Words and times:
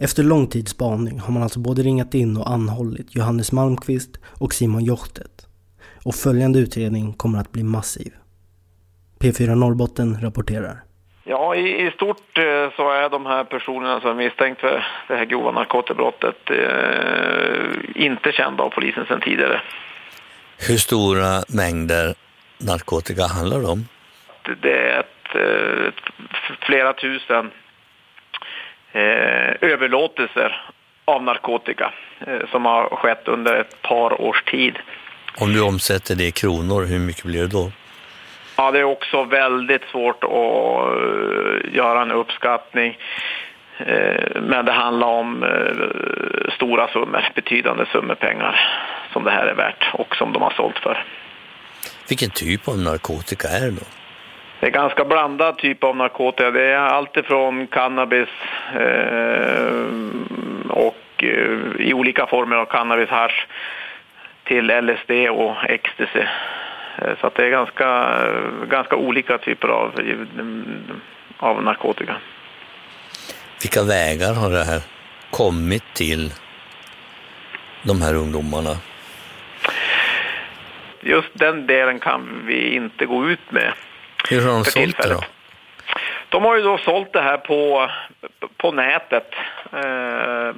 Efter 0.00 0.22
lång 0.22 0.46
tids 0.46 0.70
spaning 0.72 1.20
har 1.20 1.32
man 1.32 1.42
alltså 1.42 1.60
både 1.60 1.82
ringat 1.82 2.14
in 2.14 2.36
och 2.36 2.50
anhållit 2.50 3.16
Johannes 3.16 3.52
Malmqvist 3.52 4.10
och 4.40 4.54
Simon 4.54 4.84
Jochtet. 4.84 5.46
Och 6.04 6.14
följande 6.14 6.58
utredning 6.58 7.12
kommer 7.12 7.38
att 7.40 7.52
bli 7.52 7.62
massiv. 7.62 8.12
P4 9.20 9.54
Norrbotten 9.54 10.18
rapporterar. 10.22 10.76
Ja, 11.24 11.54
i, 11.54 11.86
i 11.86 11.90
stort 11.90 12.38
eh, 12.38 12.76
så 12.76 12.90
är 12.90 13.10
de 13.10 13.26
här 13.26 13.44
personerna 13.44 14.00
som 14.00 14.10
är 14.10 14.14
misstänkt 14.14 14.60
för 14.60 14.84
det 15.08 15.14
här 15.16 15.24
grova 15.24 15.50
narkotikabrottet 15.50 16.36
eh, 16.50 18.02
inte 18.06 18.32
kända 18.32 18.62
av 18.62 18.70
polisen 18.70 19.06
sedan 19.06 19.20
tidigare. 19.20 19.60
Hur 20.68 20.76
stora 20.76 21.42
mängder 21.48 22.14
narkotika 22.58 23.26
handlar 23.26 23.58
det 23.60 23.66
om? 23.66 23.84
Det- 24.44 24.54
Det 24.62 24.78
är 24.90 25.00
ett, 25.00 25.34
eh, 25.34 25.92
f- 26.30 26.56
flera 26.66 26.92
tusen 26.92 27.50
överlåtelser 29.60 30.62
av 31.04 31.22
narkotika 31.22 31.92
eh, 32.26 32.50
som 32.50 32.64
har 32.64 32.88
skett 32.88 33.28
under 33.28 33.54
ett 33.60 33.82
par 33.82 34.20
års 34.20 34.42
tid. 34.42 34.78
Om 35.36 35.52
du 35.52 35.60
omsätter 35.62 36.14
det 36.14 36.24
i 36.24 36.30
kronor, 36.32 36.84
hur 36.84 36.98
mycket 36.98 37.24
blir 37.24 37.40
det 37.40 37.46
då? 37.48 37.72
Ja, 38.56 38.70
det 38.70 38.78
är 38.78 38.84
också 38.84 39.24
väldigt 39.24 39.82
svårt 39.90 40.24
att 40.24 40.30
eh, 40.30 41.74
göra 41.76 42.02
en 42.02 42.12
uppskattning. 42.12 42.98
Eh, 43.78 44.40
Men 44.42 44.64
det 44.64 44.72
handlar 44.72 45.06
om 45.06 45.42
eh, 45.42 46.54
stora 46.54 46.88
summor, 46.88 47.28
betydande 47.34 47.86
summor 47.92 48.14
pengar 48.14 48.60
som 49.12 49.24
det 49.24 49.30
här 49.30 49.46
är 49.46 49.54
värt 49.54 49.90
och 49.92 50.16
som 50.16 50.32
de 50.32 50.42
har 50.42 50.50
sålt 50.50 50.78
för. 50.78 51.04
Vilken 52.08 52.30
typ 52.30 52.68
av 52.68 52.78
narkotika 52.78 53.48
är 53.48 53.60
det 53.60 53.70
då? 53.70 53.86
Det 54.60 54.66
är 54.66 54.70
ganska 54.70 55.04
blandad 55.04 55.58
typ 55.58 55.84
av 55.84 55.96
narkotika. 55.96 56.50
Det 56.50 56.62
är 56.62 56.76
allt 56.76 57.16
ifrån 57.16 57.66
cannabis 57.66 58.28
eh, 58.74 59.84
och 60.68 60.96
eh, 61.16 61.86
i 61.86 61.94
olika 61.94 62.26
former 62.26 62.56
av 62.56 62.64
cannabis, 62.64 63.08
hasch 63.08 63.46
till 64.44 64.66
LSD 64.66 65.10
och 65.30 65.56
ecstasy. 65.64 66.20
Eh, 66.98 67.12
Så 67.20 67.26
att 67.26 67.34
det 67.34 67.46
är 67.46 67.50
ganska, 67.50 68.18
ganska 68.68 68.96
olika 68.96 69.38
typer 69.38 69.68
av, 69.68 69.92
av 71.38 71.62
narkotika. 71.62 72.16
Vilka 73.62 73.82
vägar 73.82 74.34
har 74.34 74.50
det 74.50 74.64
här 74.64 74.82
kommit 75.30 75.94
till 75.94 76.32
de 77.82 78.02
här 78.02 78.14
ungdomarna? 78.14 78.76
Just 81.00 81.28
den 81.32 81.66
delen 81.66 81.98
kan 81.98 82.42
vi 82.46 82.74
inte 82.74 83.06
gå 83.06 83.30
ut 83.30 83.50
med. 83.50 83.72
Hur 84.30 84.40
har 84.46 84.52
de 84.54 84.64
För 84.64 84.70
sålt 84.70 84.74
det 84.74 84.82
då? 84.82 84.90
tillfället. 84.92 85.24
De 86.28 86.42
har 86.44 86.56
ju 86.56 86.62
då 86.62 86.78
sålt 86.78 87.12
det 87.12 87.20
här 87.20 87.36
på, 87.38 87.88
på 88.56 88.72
nätet. 88.72 89.30
Eh, 89.72 90.54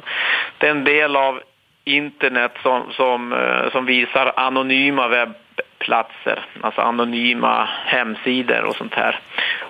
Det 0.59 0.67
är 0.67 0.71
en 0.71 0.85
del 0.85 1.17
av 1.17 1.41
internet 1.85 2.53
som, 2.63 2.83
som, 2.93 3.33
eh, 3.33 3.71
som 3.73 3.87
visar 3.87 4.33
anonyma 4.37 5.09
webbplatser, 5.09 6.47
alltså 6.61 6.81
anonyma 6.81 7.69
hemsidor 7.87 8.63
och 8.65 8.77
sånt 8.77 8.95
här. 8.95 9.21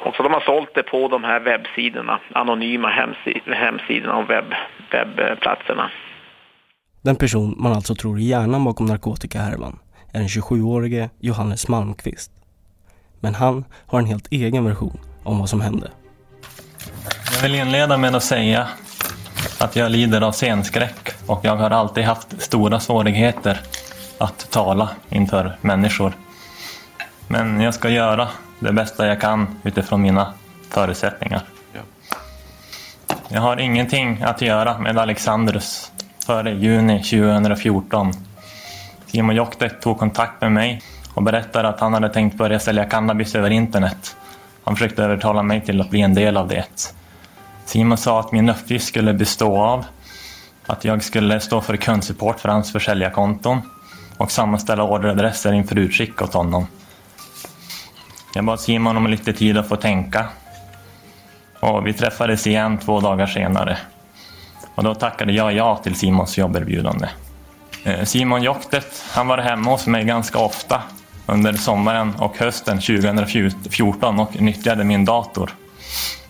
Och 0.04 0.14
så 0.16 0.22
de 0.22 0.32
har 0.32 0.40
sålt 0.40 0.74
det 0.74 0.82
på 0.82 1.08
de 1.08 1.24
här 1.24 1.40
webbsidorna, 1.40 2.18
anonyma 2.34 2.90
hemsi- 2.90 3.54
hemsidorna 3.54 4.16
och 4.16 4.30
webb, 4.30 4.54
webbplatserna. 4.90 5.90
Den 7.04 7.16
person 7.16 7.54
man 7.58 7.72
alltså 7.72 7.94
tror 7.94 8.16
är 8.16 8.20
hjärnan 8.20 8.64
bakom 8.64 8.86
narkotikahärvan 8.86 9.78
är 10.14 10.18
den 10.18 10.28
27-årige 10.28 11.10
Johannes 11.20 11.68
Malmqvist. 11.68 12.30
Men 13.22 13.34
han 13.34 13.64
har 13.86 13.98
en 13.98 14.06
helt 14.06 14.26
egen 14.30 14.64
version 14.64 14.98
om 15.24 15.38
vad 15.38 15.48
som 15.48 15.60
hände. 15.60 15.90
Jag 17.34 17.42
vill 17.42 17.54
inleda 17.54 17.96
med 17.96 18.14
att 18.14 18.22
säga 18.22 18.68
att 19.60 19.76
jag 19.76 19.90
lider 19.90 20.20
av 20.20 20.32
scenskräck 20.32 21.08
och 21.26 21.40
jag 21.44 21.56
har 21.56 21.70
alltid 21.70 22.04
haft 22.04 22.42
stora 22.42 22.80
svårigheter 22.80 23.60
att 24.18 24.50
tala 24.50 24.90
inför 25.08 25.56
människor. 25.60 26.12
Men 27.28 27.60
jag 27.60 27.74
ska 27.74 27.88
göra 27.88 28.28
det 28.60 28.72
bästa 28.72 29.06
jag 29.06 29.20
kan 29.20 29.60
utifrån 29.62 30.02
mina 30.02 30.32
förutsättningar. 30.70 31.42
Jag 33.28 33.40
har 33.40 33.56
ingenting 33.56 34.22
att 34.22 34.42
göra 34.42 34.78
med 34.78 34.98
Alexandrus 34.98 35.92
före 36.26 36.52
juni 36.52 37.02
2014. 37.02 38.12
Simon 39.06 39.36
Joktek 39.36 39.80
tog 39.80 39.98
kontakt 39.98 40.40
med 40.40 40.52
mig 40.52 40.82
och 41.14 41.22
berättade 41.22 41.68
att 41.68 41.80
han 41.80 41.94
hade 41.94 42.08
tänkt 42.08 42.36
börja 42.36 42.58
sälja 42.58 42.84
cannabis 42.84 43.34
över 43.34 43.50
internet. 43.50 44.16
Han 44.64 44.76
försökte 44.76 45.04
övertala 45.04 45.42
mig 45.42 45.60
till 45.60 45.80
att 45.80 45.90
bli 45.90 46.00
en 46.00 46.14
del 46.14 46.36
av 46.36 46.48
det. 46.48 46.94
Simon 47.64 47.98
sa 47.98 48.20
att 48.20 48.32
min 48.32 48.48
uppgift 48.48 48.86
skulle 48.86 49.14
bestå 49.14 49.58
av 49.58 49.84
att 50.66 50.84
jag 50.84 51.02
skulle 51.02 51.40
stå 51.40 51.60
för 51.60 51.76
kundsupport 51.76 52.40
för 52.40 52.48
hans 52.48 52.72
försäljarkonton 52.72 53.60
och 54.16 54.30
sammanställa 54.30 54.82
orderadresser 54.82 55.52
inför 55.52 55.78
utskick 55.78 56.22
åt 56.22 56.34
honom. 56.34 56.66
Jag 58.34 58.44
bad 58.44 58.60
Simon 58.60 58.96
om 58.96 59.06
lite 59.06 59.32
tid 59.32 59.58
att 59.58 59.68
få 59.68 59.76
tänka. 59.76 60.26
Och 61.60 61.86
vi 61.86 61.92
träffades 61.92 62.46
igen 62.46 62.78
två 62.78 63.00
dagar 63.00 63.26
senare. 63.26 63.78
Och 64.74 64.84
då 64.84 64.94
tackade 64.94 65.32
jag 65.32 65.52
ja 65.52 65.76
till 65.76 65.94
Simons 65.94 66.38
jobberbjudande. 66.38 67.08
Eh, 67.84 68.04
Simon 68.04 68.42
Joktet, 68.42 69.04
han 69.10 69.28
var 69.28 69.38
hemma 69.38 69.70
hos 69.70 69.86
mig 69.86 70.04
ganska 70.04 70.38
ofta 70.38 70.82
under 71.26 71.52
sommaren 71.52 72.14
och 72.18 72.38
hösten 72.38 72.80
2014 72.80 74.20
och 74.20 74.40
nyttjade 74.40 74.84
min 74.84 75.04
dator. 75.04 75.50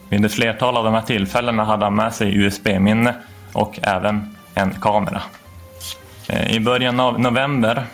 Vid 0.09 0.25
ett 0.25 0.35
flertal 0.35 0.77
av 0.77 0.85
de 0.85 0.95
här 0.95 1.03
tillfällena 1.03 1.65
hade 1.65 1.85
han 1.85 1.95
med 1.95 2.15
sig 2.15 2.37
USB-minne 2.37 3.15
och 3.53 3.79
även 3.83 4.37
en 4.55 4.75
kamera. 4.81 5.23
Eh, 6.29 6.57
I 6.57 6.61
början 6.61 7.01
av 7.01 7.21
november 7.21 7.85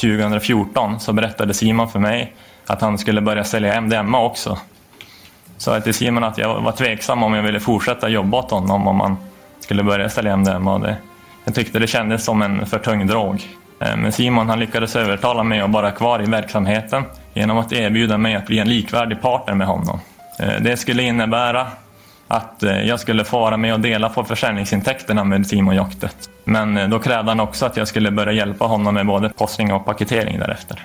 2014 0.00 1.00
så 1.00 1.12
berättade 1.12 1.54
Simon 1.54 1.88
för 1.88 1.98
mig 1.98 2.34
att 2.66 2.80
han 2.80 2.98
skulle 2.98 3.20
börja 3.20 3.44
sälja 3.44 3.80
MDMA 3.80 4.22
också. 4.22 4.58
Sa 5.56 5.74
jag 5.74 5.84
till 5.84 5.94
Simon 5.94 6.24
att 6.24 6.38
jag 6.38 6.60
var 6.60 6.72
tveksam 6.72 7.22
om 7.22 7.34
jag 7.34 7.42
ville 7.42 7.60
fortsätta 7.60 8.08
jobba 8.08 8.38
åt 8.38 8.50
honom 8.50 8.88
om 8.88 9.00
han 9.00 9.16
skulle 9.60 9.82
börja 9.82 10.08
sälja 10.08 10.36
MDMA. 10.36 10.78
Det, 10.78 10.96
jag 11.44 11.54
tyckte 11.54 11.78
det 11.78 11.86
kändes 11.86 12.24
som 12.24 12.42
en 12.42 12.66
för 12.66 12.78
tung 12.78 13.06
drog. 13.06 13.48
Eh, 13.80 13.96
men 13.96 14.12
Simon 14.12 14.48
han 14.48 14.60
lyckades 14.60 14.96
övertala 14.96 15.42
mig 15.42 15.60
att 15.60 15.70
vara 15.70 15.90
kvar 15.90 16.22
i 16.22 16.26
verksamheten 16.26 17.04
genom 17.34 17.58
att 17.58 17.72
erbjuda 17.72 18.18
mig 18.18 18.34
att 18.34 18.46
bli 18.46 18.58
en 18.58 18.68
likvärdig 18.68 19.22
partner 19.22 19.54
med 19.54 19.66
honom. 19.66 20.00
Eh, 20.38 20.60
det 20.60 20.76
skulle 20.76 21.02
innebära 21.02 21.66
att 22.28 22.62
eh, 22.62 22.82
jag 22.82 23.00
skulle 23.00 23.24
få 23.24 23.40
vara 23.40 23.56
med 23.56 23.74
och 23.74 23.80
dela 23.80 24.08
på 24.08 24.24
försäljningsintäkterna 24.24 25.24
med 25.24 25.46
Simon 25.46 25.76
Joktet. 25.76 26.30
Men 26.44 26.90
då 26.90 26.98
krävde 26.98 27.30
han 27.30 27.40
också 27.40 27.66
att 27.66 27.76
jag 27.76 27.88
skulle 27.88 28.10
börja 28.10 28.32
hjälpa 28.32 28.64
honom 28.64 28.94
med 28.94 29.06
både 29.06 29.28
postning 29.28 29.72
och 29.72 29.84
paketering 29.84 30.38
därefter. 30.38 30.82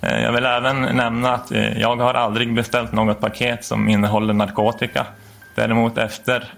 Jag 0.00 0.32
vill 0.32 0.46
även 0.46 0.80
nämna 0.80 1.34
att 1.34 1.50
jag 1.76 1.96
har 1.96 2.14
aldrig 2.14 2.54
beställt 2.54 2.92
något 2.92 3.20
paket 3.20 3.64
som 3.64 3.88
innehåller 3.88 4.34
narkotika. 4.34 5.06
Däremot 5.54 5.98
efter 5.98 6.52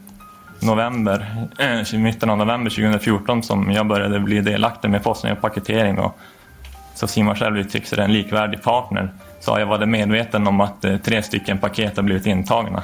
november, 0.60 1.46
äh, 1.58 1.98
mitten 1.98 2.30
av 2.30 2.38
november 2.38 2.70
2014 2.70 3.42
som 3.42 3.70
jag 3.70 3.86
började 3.86 4.20
bli 4.20 4.40
delaktig 4.40 4.90
med 4.90 5.02
forskning 5.02 5.32
och 5.32 5.40
paketering 5.40 5.98
och 5.98 6.18
så 6.94 7.06
Simon 7.06 7.36
själv 7.36 7.58
uttrycker 7.58 7.96
det, 7.96 8.02
en 8.02 8.12
likvärdig 8.12 8.62
partner 8.62 9.10
så 9.40 9.52
har 9.52 9.58
jag 9.58 9.66
varit 9.66 9.88
medveten 9.88 10.46
om 10.46 10.60
att 10.60 10.84
eh, 10.84 10.96
tre 10.96 11.22
stycken 11.22 11.58
paket 11.58 11.96
har 11.96 12.02
blivit 12.02 12.26
intagna. 12.26 12.82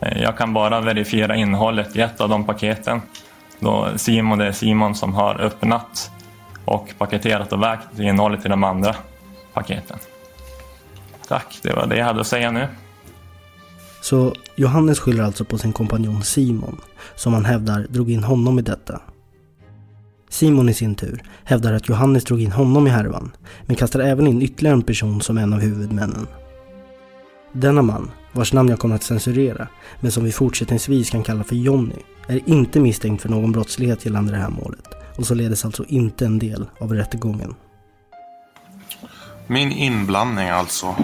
Eh, 0.00 0.22
jag 0.22 0.36
kan 0.36 0.52
bara 0.52 0.80
verifiera 0.80 1.36
innehållet 1.36 1.96
i 1.96 2.00
ett 2.00 2.20
av 2.20 2.28
de 2.28 2.44
paketen 2.44 3.00
då 3.58 3.88
Simon, 3.96 4.38
det 4.38 4.46
är 4.46 4.52
Simon 4.52 4.94
som 4.94 5.14
har 5.14 5.40
öppnat 5.40 6.10
och 6.64 6.94
paketerat 6.98 7.52
och 7.52 7.62
vägt 7.62 7.98
innehållet 7.98 8.46
i 8.46 8.48
de 8.48 8.64
andra 8.64 8.94
paketen. 9.52 9.98
Tack, 11.28 11.58
det 11.62 11.72
var 11.72 11.86
det 11.86 11.96
jag 11.96 12.04
hade 12.04 12.20
att 12.20 12.26
säga 12.26 12.50
nu. 12.50 12.66
Så 14.00 14.34
Johannes 14.56 14.98
skyller 14.98 15.24
alltså 15.24 15.44
på 15.44 15.58
sin 15.58 15.72
kompanjon 15.72 16.22
Simon, 16.22 16.80
som 17.16 17.34
han 17.34 17.44
hävdar 17.44 17.86
drog 17.90 18.10
in 18.10 18.24
honom 18.24 18.58
i 18.58 18.62
detta. 18.62 19.00
Simon 20.28 20.68
i 20.68 20.74
sin 20.74 20.94
tur 20.94 21.22
hävdar 21.44 21.72
att 21.72 21.88
Johannes 21.88 22.24
drog 22.24 22.40
in 22.42 22.52
honom 22.52 22.86
i 22.86 22.90
härvan, 22.90 23.30
men 23.66 23.76
kastar 23.76 24.00
även 24.00 24.26
in 24.26 24.42
ytterligare 24.42 24.76
en 24.76 24.82
person 24.82 25.20
som 25.20 25.38
en 25.38 25.52
av 25.52 25.60
huvudmännen. 25.60 26.26
Denna 27.52 27.82
man, 27.82 28.10
vars 28.32 28.52
namn 28.52 28.68
jag 28.68 28.78
kommer 28.78 28.94
att 28.94 29.02
censurera, 29.02 29.68
men 30.00 30.12
som 30.12 30.24
vi 30.24 30.32
fortsättningsvis 30.32 31.10
kan 31.10 31.22
kalla 31.22 31.44
för 31.44 31.56
Jonny, 31.56 31.96
är 32.26 32.40
inte 32.46 32.80
misstänkt 32.80 33.22
för 33.22 33.28
någon 33.28 33.52
brottslighet 33.52 34.04
gällande 34.04 34.32
det 34.32 34.38
här 34.38 34.50
målet 34.50 34.88
och 35.16 35.26
således 35.26 35.64
alltså 35.64 35.84
inte 35.88 36.26
en 36.26 36.38
del 36.38 36.66
av 36.78 36.94
rättegången. 36.94 37.54
Min 39.46 39.72
inblandning 39.72 40.48
alltså. 40.48 40.96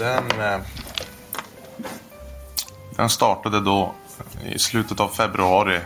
Den, 0.00 0.40
eh, 0.40 0.60
den 2.96 3.08
startade 3.08 3.60
då 3.60 3.94
i 4.44 4.58
slutet 4.58 5.00
av 5.00 5.08
februari 5.08 5.80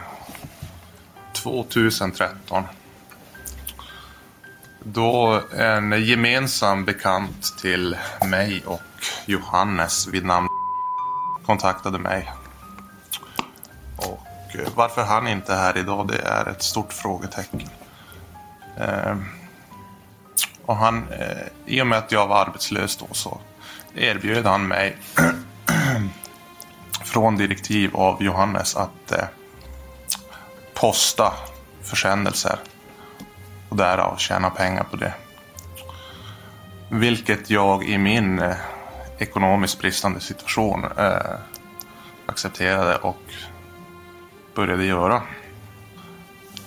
2013. 1.33 2.65
Då 4.83 5.41
en 5.57 6.05
gemensam 6.05 6.85
bekant 6.85 7.59
till 7.59 7.97
mig 8.27 8.63
och 8.67 8.81
Johannes 9.27 10.07
vid 10.07 10.25
namn 10.25 10.49
kontaktade 11.47 11.99
mig. 11.99 12.33
Och 13.97 14.57
eh, 14.57 14.69
varför 14.75 15.03
han 15.03 15.29
inte 15.29 15.53
är 15.53 15.57
här 15.57 15.79
idag 15.79 16.09
det 16.09 16.19
är 16.19 16.49
ett 16.49 16.63
stort 16.63 16.93
frågetecken. 16.93 17.69
Eh, 18.77 19.17
och 20.67 20.77
han, 20.77 21.07
i 21.67 21.83
och 21.83 21.87
med 21.87 21.99
att 21.99 22.13
jag 22.13 22.27
var 22.27 22.41
arbetslös 22.41 22.97
då 22.97 23.07
så 23.13 23.41
erbjöd 23.95 24.47
han 24.47 24.69
mig 24.69 24.97
från 27.05 27.37
direktiv 27.37 27.97
av 27.97 28.23
Johannes 28.23 28.77
att 28.77 29.13
eh, 29.13 29.25
posta 30.75 31.33
försändelser 31.83 32.59
och 33.69 33.77
därav 33.77 34.17
tjäna 34.17 34.51
pengar 34.51 34.85
på 34.85 34.97
det. 34.97 35.15
Vilket 36.89 37.51
jag 37.51 37.85
i 37.85 37.99
min 37.99 38.39
eh, 38.39 38.57
ekonomiskt 39.19 39.81
bristande 39.81 40.21
situation 40.21 40.85
eh, 40.99 41.37
accepterade 42.27 42.97
och 42.97 43.23
började 44.55 44.85
göra. 44.85 45.23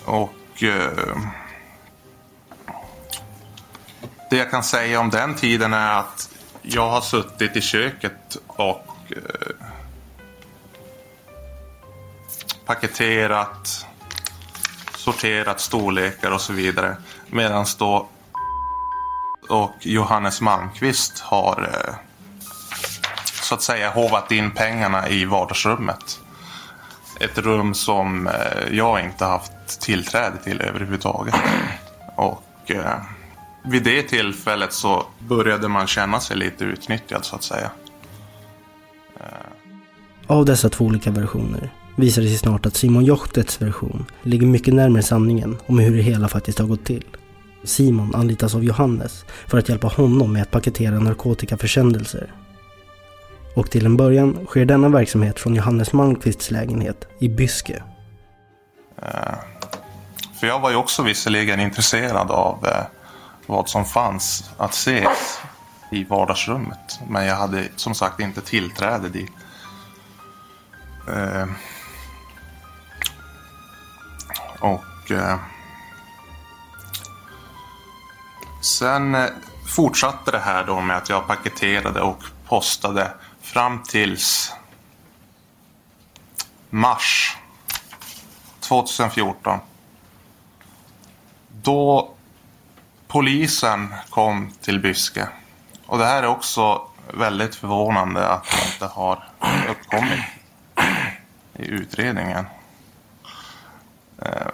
Och 0.06 0.64
eh, 0.64 1.18
det 4.30 4.38
jag 4.38 4.52
kan 4.52 4.64
säga 4.64 5.00
om 5.00 5.10
den 5.10 5.36
tiden 5.36 5.74
är 5.74 6.00
att 6.00 6.37
jag 6.70 6.90
har 6.90 7.02
suttit 7.02 7.56
i 7.56 7.62
köket 7.62 8.38
och 8.48 8.88
eh, 9.10 9.68
paketerat 12.66 13.86
sorterat 14.96 15.60
storlekar 15.60 16.32
och 16.32 16.42
så 16.42 16.54
vidare. 16.54 16.98
Medan 17.28 17.66
då 17.80 18.08
och 19.50 19.76
Johannes 19.80 20.42
Malmqvist 20.42 21.20
har 21.20 21.70
eh, 21.74 21.96
så 23.42 23.56
att 23.56 23.62
säga 23.62 23.90
hovat 23.90 24.32
in 24.32 24.52
pengarna 24.52 25.10
i 25.10 25.26
vardagsrummet. 25.26 26.20
Ett 27.20 27.38
rum 27.38 27.74
som 27.74 28.28
eh, 28.28 28.68
jag 28.72 29.02
inte 29.02 29.26
haft 29.26 29.82
tillträde 29.82 30.38
till 30.38 30.62
överhuvudtaget. 30.62 31.36
Och 32.16 32.72
eh, 32.72 33.02
vid 33.68 33.84
det 33.84 34.04
tillfället 34.04 34.74
så 34.74 35.06
började 35.20 35.68
man 35.68 35.88
känna 35.88 36.20
sig 36.20 36.38
lite 36.38 36.64
utnyttjad 36.64 37.26
så 37.26 37.36
att 37.36 37.44
säga. 37.44 37.72
Av 40.28 40.46
dessa 40.46 40.70
två 40.70 40.86
olika 40.86 41.12
versioner 41.12 41.74
visar 41.96 42.22
det 42.22 42.28
sig 42.28 42.38
snart 42.38 42.66
att 42.66 42.76
Simon 42.76 43.06
Jochtets 43.06 43.62
version 43.62 44.06
ligger 44.24 44.48
mycket 44.48 44.74
närmare 44.74 45.04
sanningen 45.04 45.58
om 45.66 45.80
hur 45.80 45.98
det 45.98 46.04
hela 46.04 46.28
faktiskt 46.28 46.60
har 46.60 46.66
gått 46.68 46.86
till. 46.86 47.06
Simon 47.64 48.16
anlitas 48.16 48.56
av 48.56 48.64
Johannes 48.64 49.26
för 49.48 49.58
att 49.58 49.70
hjälpa 49.70 49.88
honom 49.88 50.34
med 50.34 50.42
att 50.42 50.52
paketera 50.52 51.00
narkotikaförsändelser. 51.00 52.34
Och 53.56 53.72
till 53.72 53.86
en 53.86 53.98
början 53.98 54.46
sker 54.46 54.66
denna 54.66 54.90
verksamhet 54.90 55.40
från 55.40 55.56
Johannes 55.56 55.94
Malmqvists 55.94 56.52
lägenhet 56.52 57.08
i 57.20 57.30
Byske. 57.30 57.84
Uh, 59.04 59.36
för 60.40 60.48
jag 60.48 60.60
var 60.60 60.70
ju 60.70 60.76
också 60.76 61.04
visserligen 61.04 61.60
intresserad 61.60 62.32
av 62.32 62.66
uh, 62.66 62.97
vad 63.48 63.70
som 63.70 63.86
fanns 63.86 64.50
att 64.58 64.74
se 64.74 65.08
i 65.92 66.04
vardagsrummet. 66.04 67.00
Men 67.10 67.26
jag 67.26 67.36
hade 67.36 67.68
som 67.76 67.96
sagt 67.96 68.20
inte 68.20 68.42
tillträde 68.42 69.10
dit. 69.10 69.32
Eh, 71.08 71.48
och 74.60 75.12
eh, 75.12 75.40
sen 78.62 79.16
eh, 79.16 79.26
fortsatte 79.76 80.32
det 80.32 80.40
här 80.40 80.64
då 80.64 80.82
med 80.82 80.98
att 80.98 81.10
jag 81.10 81.28
paketerade 81.28 82.02
och 82.02 82.24
postade 82.48 83.12
fram 83.42 83.84
tills 83.84 84.54
mars 86.70 87.38
2014. 88.60 89.60
Då 91.62 92.17
polisen 93.08 93.94
kom 94.10 94.52
till 94.62 94.80
Byske. 94.80 95.28
Och 95.86 95.98
det 95.98 96.06
här 96.06 96.24
är 96.24 96.28
också 96.28 96.82
väldigt 97.14 97.56
förvånande 97.56 98.28
att 98.28 98.44
det 98.44 98.74
inte 98.74 98.86
har 98.86 99.24
uppkommit 99.70 100.20
i 101.54 101.68
utredningen. 101.68 102.46
Eh, 104.22 104.48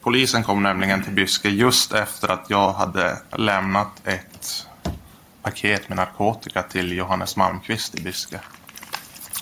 polisen 0.00 0.42
kom 0.42 0.62
nämligen 0.62 1.02
till 1.02 1.12
Byske 1.12 1.48
just 1.48 1.92
efter 1.92 2.28
att 2.28 2.50
jag 2.50 2.72
hade 2.72 3.18
lämnat 3.36 4.06
ett 4.06 4.66
paket 5.42 5.88
med 5.88 5.96
narkotika 5.96 6.62
till 6.62 6.92
Johannes 6.92 7.36
Malmqvist 7.36 7.94
i 7.94 8.02
Byske. 8.02 8.40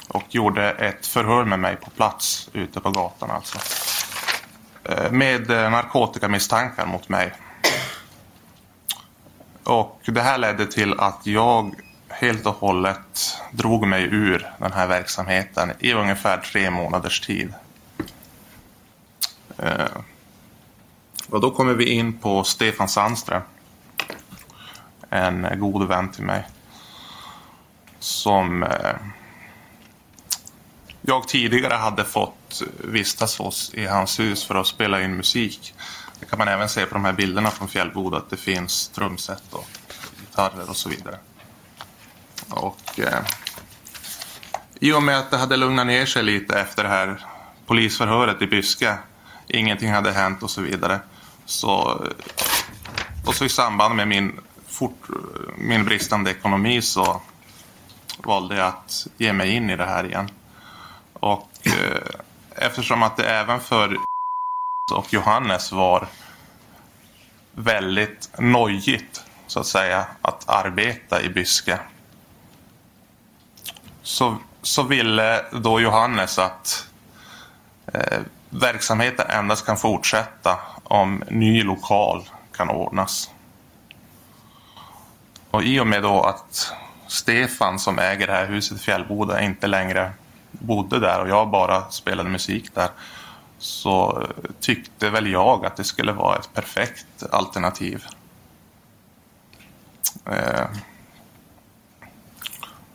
Och 0.09 0.25
gjorde 0.29 0.71
ett 0.71 1.07
förhör 1.07 1.45
med 1.45 1.59
mig 1.59 1.77
på 1.77 1.91
plats 1.91 2.49
ute 2.53 2.81
på 2.81 2.91
gatan 2.91 3.31
alltså. 3.31 3.59
Eh, 4.85 5.13
med 5.13 5.51
eh, 5.51 5.71
narkotikamisstankar 5.71 6.87
mot 6.87 7.09
mig. 7.09 7.33
Och 9.65 10.01
det 10.05 10.21
här 10.21 10.39
ledde 10.39 10.67
till 10.67 11.01
att 11.01 11.27
jag 11.27 11.75
helt 12.09 12.47
och 12.47 12.55
hållet 12.55 13.37
drog 13.53 13.87
mig 13.87 14.03
ur 14.03 14.51
den 14.59 14.73
här 14.73 14.87
verksamheten 14.87 15.73
i 15.79 15.93
ungefär 15.93 16.39
tre 16.39 16.71
månaders 16.71 17.21
tid. 17.21 17.55
Eh, 19.59 19.89
och 21.29 21.41
då 21.41 21.51
kommer 21.51 21.75
vi 21.75 21.91
in 21.91 22.19
på 22.19 22.45
Stefan 22.45 22.89
Sandström. 22.89 23.43
En 25.11 25.47
god 25.61 25.89
vän 25.89 26.13
till 26.13 26.25
mig. 26.25 26.49
Som 27.99 28.63
eh, 28.63 28.97
jag 31.01 31.29
tidigare 31.29 31.75
hade 31.75 32.05
fått 32.05 32.63
vistas 32.85 33.39
hos 33.39 33.75
i 33.75 33.87
hans 33.87 34.21
hus 34.21 34.45
för 34.45 34.55
att 34.55 34.67
spela 34.67 35.03
in 35.03 35.17
musik. 35.17 35.75
Det 36.21 36.27
kan 36.27 36.39
man 36.39 36.49
även 36.49 36.69
se 36.69 36.87
på 36.87 36.95
de 36.95 37.05
här 37.05 37.13
bilderna 37.13 37.51
från 37.51 37.69
Fjällboda 37.69 38.17
att 38.17 38.31
det 38.31 38.37
finns 38.37 38.89
trumset 38.89 39.43
och 39.51 39.69
gitarrer 40.21 40.71
och 40.71 40.77
så 40.77 40.89
vidare. 40.89 41.19
Och 42.49 42.99
eh, 42.99 43.25
i 44.81 44.93
och 44.93 45.03
med 45.03 45.19
att 45.19 45.31
det 45.31 45.37
hade 45.37 45.57
lugnat 45.57 45.87
ner 45.87 46.07
sig 46.07 46.23
lite 46.23 46.61
efter 46.61 46.83
det 46.83 46.89
här 46.89 47.27
polisförhöret 47.67 48.43
i 48.43 48.47
Byske 48.47 48.99
ingenting 49.47 49.91
hade 49.91 50.13
hänt 50.13 50.43
och 50.43 50.51
så 50.51 50.61
vidare. 50.61 51.01
Så, 51.45 52.01
och 53.27 53.35
så 53.35 53.45
i 53.45 53.49
samband 53.49 53.95
med 53.95 54.09
min, 54.09 54.41
fort, 54.67 55.09
min 55.57 55.85
bristande 55.85 56.31
ekonomi 56.31 56.83
så 56.83 57.23
valde 58.19 58.57
jag 58.57 58.67
att 58.67 59.07
ge 59.19 59.33
mig 59.33 59.51
in 59.51 59.71
i 59.71 59.77
det 59.77 59.85
här 59.85 60.05
igen. 60.05 60.31
Och 61.13 61.51
eh, 61.63 62.03
eftersom 62.57 63.03
att 63.03 63.17
det 63.17 63.25
även 63.25 63.61
för 63.61 63.97
och 64.91 65.13
Johannes 65.13 65.73
var 65.73 66.09
väldigt 67.53 68.31
nojigt 68.39 69.25
så 69.47 69.61
att 69.61 69.67
säga 69.67 70.07
att 70.23 70.49
arbeta 70.49 71.23
i 71.23 71.29
Byske. 71.29 71.79
Så, 74.03 74.37
så 74.63 74.83
ville 74.83 75.45
då 75.53 75.81
Johannes 75.81 76.39
att 76.39 76.89
eh, 77.93 78.21
verksamheten 78.51 79.31
endast 79.31 79.67
kan 79.67 79.77
fortsätta 79.77 80.59
om 80.85 81.25
ny 81.31 81.63
lokal 81.63 82.29
kan 82.53 82.71
ordnas. 82.71 83.31
Och 85.51 85.63
i 85.63 85.81
och 85.81 85.87
med 85.87 86.03
då 86.03 86.23
att 86.23 86.73
Stefan 87.07 87.79
som 87.79 87.99
äger 87.99 88.27
det 88.27 88.33
här 88.33 88.47
huset 88.47 88.79
i 88.79 88.81
Fjällboda 88.81 89.41
inte 89.41 89.67
längre 89.67 90.13
bodde 90.51 90.99
där 90.99 91.21
och 91.21 91.29
jag 91.29 91.51
bara 91.51 91.91
spelade 91.91 92.29
musik 92.29 92.75
där 92.75 92.89
så 93.61 94.27
tyckte 94.61 95.11
väl 95.11 95.27
jag 95.27 95.67
att 95.67 95.77
det 95.77 95.85
skulle 95.85 96.13
vara 96.13 96.39
ett 96.39 96.55
perfekt 96.55 97.23
alternativ. 97.31 98.05
Eh, 100.27 100.67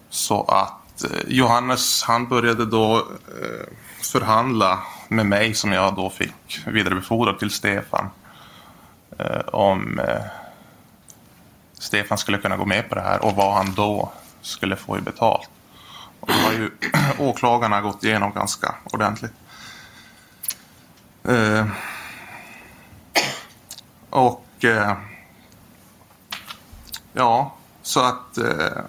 så 0.09 0.43
att 0.43 1.03
eh, 1.03 1.19
Johannes 1.27 2.03
han 2.03 2.27
började 2.27 2.65
då 2.65 2.97
eh, 2.97 3.67
förhandla 4.01 4.79
med 5.07 5.25
mig 5.25 5.53
som 5.53 5.71
jag 5.71 5.95
då 5.95 6.09
fick 6.09 6.67
vidarebefordra 6.67 7.33
till 7.33 7.49
Stefan 7.49 8.09
om 9.45 10.01
Stefan 11.73 12.17
skulle 12.17 12.37
kunna 12.37 12.57
gå 12.57 12.65
med 12.65 12.89
på 12.89 12.95
det 12.95 13.01
här 13.01 13.25
och 13.25 13.35
vad 13.35 13.53
han 13.53 13.73
då 13.73 14.11
skulle 14.41 14.75
få 14.75 14.97
i 14.97 15.01
betalt. 15.01 15.49
Och 16.19 16.27
det 16.27 16.33
har 16.33 16.51
ju 16.51 16.71
åklagarna 17.19 17.81
gått 17.81 18.03
igenom 18.03 18.31
ganska 18.31 18.75
ordentligt. 18.83 19.33
Eh, 21.27 21.67
och 24.09 24.45
eh, 24.63 24.97
ja, 27.13 27.55
så 27.81 27.99
att 27.99 28.37
eh, 28.37 28.83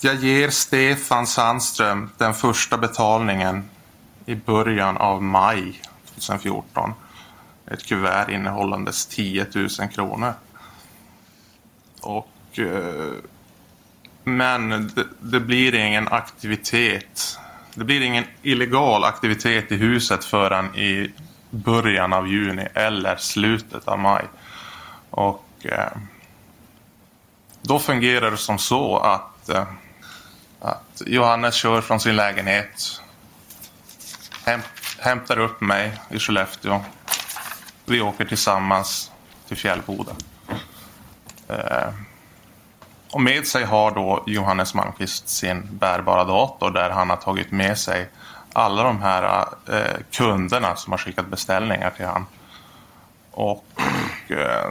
jag 0.00 0.14
ger 0.14 0.50
Stefan 0.50 1.26
Sandström 1.26 2.10
den 2.18 2.34
första 2.34 2.78
betalningen 2.78 3.70
i 4.26 4.34
början 4.34 4.96
av 4.96 5.22
maj 5.22 5.82
2014. 6.14 6.94
Ett 7.66 7.86
kuvert 7.86 8.28
innehållandes 8.30 9.06
10 9.06 9.46
000 9.54 9.68
kronor. 9.68 10.34
Och, 12.00 12.58
eh, 12.58 13.12
men 14.24 14.70
det, 14.94 15.06
det, 15.20 15.40
blir 15.40 15.74
ingen 15.74 16.08
aktivitet. 16.08 17.38
Det 17.74 17.84
blir 17.84 18.00
ingen 18.00 18.24
illegal 18.42 19.04
aktivitet 19.04 19.72
i 19.72 19.76
huset 19.76 20.24
förrän 20.24 20.76
i 20.76 21.12
början 21.50 22.12
av 22.12 22.28
juni 22.28 22.68
eller 22.74 23.16
slutet 23.16 23.88
av 23.88 23.98
maj. 23.98 24.24
Och 25.10 25.46
eh, 25.62 25.92
då 27.62 27.78
fungerar 27.78 28.30
det 28.30 28.36
som 28.36 28.58
så 28.58 28.98
att, 28.98 29.48
eh, 29.48 29.66
att 30.60 31.02
Johannes 31.06 31.54
kör 31.54 31.80
från 31.80 32.00
sin 32.00 32.16
lägenhet, 32.16 33.00
häm, 34.44 34.60
hämtar 34.98 35.38
upp 35.38 35.60
mig 35.60 36.00
i 36.10 36.18
Skellefteå. 36.18 36.80
Vi 37.84 38.00
åker 38.00 38.24
tillsammans 38.24 39.10
till 39.48 39.56
Fjällboda. 39.56 40.12
Eh, 41.48 41.88
och 43.14 43.20
med 43.20 43.46
sig 43.46 43.64
har 43.64 43.90
då 43.90 44.24
Johannes 44.26 44.74
Malmqvist 44.74 45.28
sin 45.28 45.68
bärbara 45.70 46.24
dator 46.24 46.70
där 46.70 46.90
han 46.90 47.10
har 47.10 47.16
tagit 47.16 47.50
med 47.50 47.78
sig 47.78 48.08
alla 48.52 48.82
de 48.82 49.02
här 49.02 49.46
eh, 49.68 50.00
kunderna 50.10 50.76
som 50.76 50.92
har 50.92 50.98
skickat 50.98 51.26
beställningar 51.26 51.90
till 51.90 52.06
han. 52.06 52.26
Och 53.30 53.64
eh, 54.28 54.70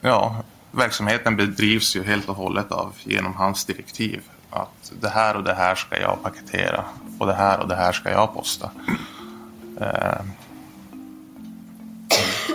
ja, 0.00 0.36
verksamheten 0.70 1.36
bedrivs 1.36 1.96
ju 1.96 2.04
helt 2.04 2.28
och 2.28 2.36
hållet 2.36 2.72
av 2.72 2.94
genom 3.02 3.34
hans 3.34 3.64
direktiv. 3.64 4.22
Att 4.50 4.92
det 5.00 5.08
här 5.08 5.36
och 5.36 5.44
det 5.44 5.54
här 5.54 5.74
ska 5.74 6.00
jag 6.00 6.22
paketera 6.22 6.84
och 7.18 7.26
det 7.26 7.34
här 7.34 7.60
och 7.60 7.68
det 7.68 7.76
här 7.76 7.92
ska 7.92 8.10
jag 8.10 8.34
posta. 8.34 8.70
Eh, 9.80 10.20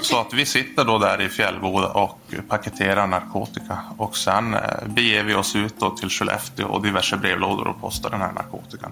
så 0.05 0.19
att 0.19 0.33
vi 0.33 0.45
sitter 0.45 0.85
då 0.85 0.97
där 0.97 1.21
i 1.21 1.29
Fjällboda 1.29 1.87
och 1.87 2.19
paketerar 2.47 3.07
narkotika 3.07 3.77
och 3.97 4.17
sen 4.17 4.53
eh, 4.53 4.59
beger 4.87 5.23
vi 5.23 5.35
oss 5.35 5.55
ut 5.55 5.75
då 5.79 5.89
till 5.89 6.09
Skellefteå 6.09 6.67
och 6.67 6.83
diverse 6.83 7.17
brevlådor 7.17 7.67
och 7.67 7.81
postar 7.81 8.09
den 8.09 8.21
här 8.21 8.33
narkotikan. 8.33 8.91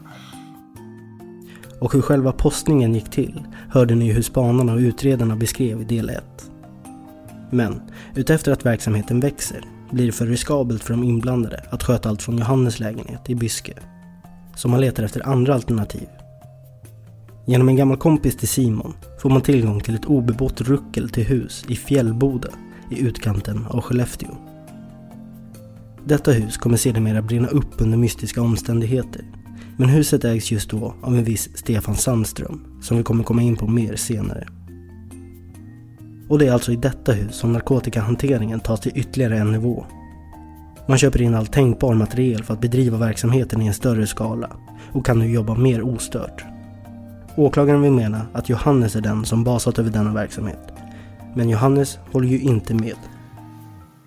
Och 1.79 1.93
hur 1.93 2.01
själva 2.01 2.31
postningen 2.31 2.95
gick 2.95 3.09
till 3.09 3.43
hörde 3.69 3.95
ni 3.95 4.11
hur 4.11 4.21
spanarna 4.21 4.73
och 4.73 4.79
utredarna 4.79 5.35
beskrev 5.35 5.81
i 5.81 5.83
del 5.83 6.09
1. 6.09 6.23
Men 7.51 7.81
utefter 8.15 8.51
att 8.51 8.65
verksamheten 8.65 9.19
växer 9.19 9.61
blir 9.91 10.05
det 10.05 10.11
för 10.11 10.25
riskabelt 10.25 10.83
för 10.83 10.93
de 10.93 11.03
inblandade 11.03 11.63
att 11.69 11.83
sköta 11.83 12.09
allt 12.09 12.23
från 12.23 12.37
Johannes 12.37 12.79
lägenhet 12.79 13.29
i 13.29 13.35
Byske. 13.35 13.73
Så 14.55 14.67
man 14.67 14.81
letar 14.81 15.03
efter 15.03 15.27
andra 15.27 15.53
alternativ 15.53 16.07
Genom 17.49 17.69
en 17.69 17.75
gammal 17.75 17.97
kompis 17.97 18.35
till 18.35 18.47
Simon 18.47 18.93
får 19.21 19.29
man 19.29 19.41
tillgång 19.41 19.79
till 19.79 19.95
ett 19.95 20.05
obebott 20.05 20.61
ruckel 20.61 21.09
till 21.09 21.23
hus 21.23 21.65
i 21.67 21.75
Fjällboda 21.75 22.47
i 22.91 22.99
utkanten 22.99 23.65
av 23.69 23.81
Skellefteå. 23.81 24.29
Detta 26.05 26.31
hus 26.31 26.57
kommer 26.57 26.77
sedermera 26.77 27.21
brinna 27.21 27.47
upp 27.47 27.81
under 27.81 27.97
mystiska 27.97 28.41
omständigheter. 28.41 29.21
Men 29.77 29.89
huset 29.89 30.25
ägs 30.25 30.51
just 30.51 30.69
då 30.69 30.93
av 31.01 31.15
en 31.15 31.23
viss 31.23 31.57
Stefan 31.57 31.95
Sandström 31.95 32.65
som 32.81 32.97
vi 32.97 33.03
kommer 33.03 33.23
komma 33.23 33.41
in 33.41 33.55
på 33.55 33.67
mer 33.67 33.95
senare. 33.95 34.47
Och 36.29 36.39
det 36.39 36.47
är 36.47 36.53
alltså 36.53 36.71
i 36.71 36.75
detta 36.75 37.11
hus 37.11 37.35
som 37.35 37.53
narkotikahanteringen 37.53 38.59
tas 38.59 38.79
till 38.79 38.97
ytterligare 38.97 39.37
en 39.37 39.51
nivå. 39.51 39.85
Man 40.87 40.97
köper 40.97 41.21
in 41.21 41.35
all 41.35 41.47
tänkbar 41.47 41.93
materiel 41.93 42.43
för 42.43 42.53
att 42.53 42.61
bedriva 42.61 42.97
verksamheten 42.97 43.61
i 43.61 43.67
en 43.67 43.73
större 43.73 44.07
skala 44.07 44.51
och 44.91 45.05
kan 45.05 45.19
nu 45.19 45.31
jobba 45.31 45.55
mer 45.55 45.81
ostört. 45.81 46.43
Åklagaren 47.37 47.81
vill 47.81 47.91
mena 47.91 48.21
att 48.33 48.49
Johannes 48.49 48.95
är 48.95 49.01
den 49.01 49.25
som 49.25 49.43
basat 49.43 49.79
över 49.79 49.89
denna 49.89 50.13
verksamhet. 50.13 50.59
Men 51.35 51.49
Johannes 51.49 51.99
håller 52.11 52.27
ju 52.27 52.39
inte 52.39 52.73
med. 52.73 52.95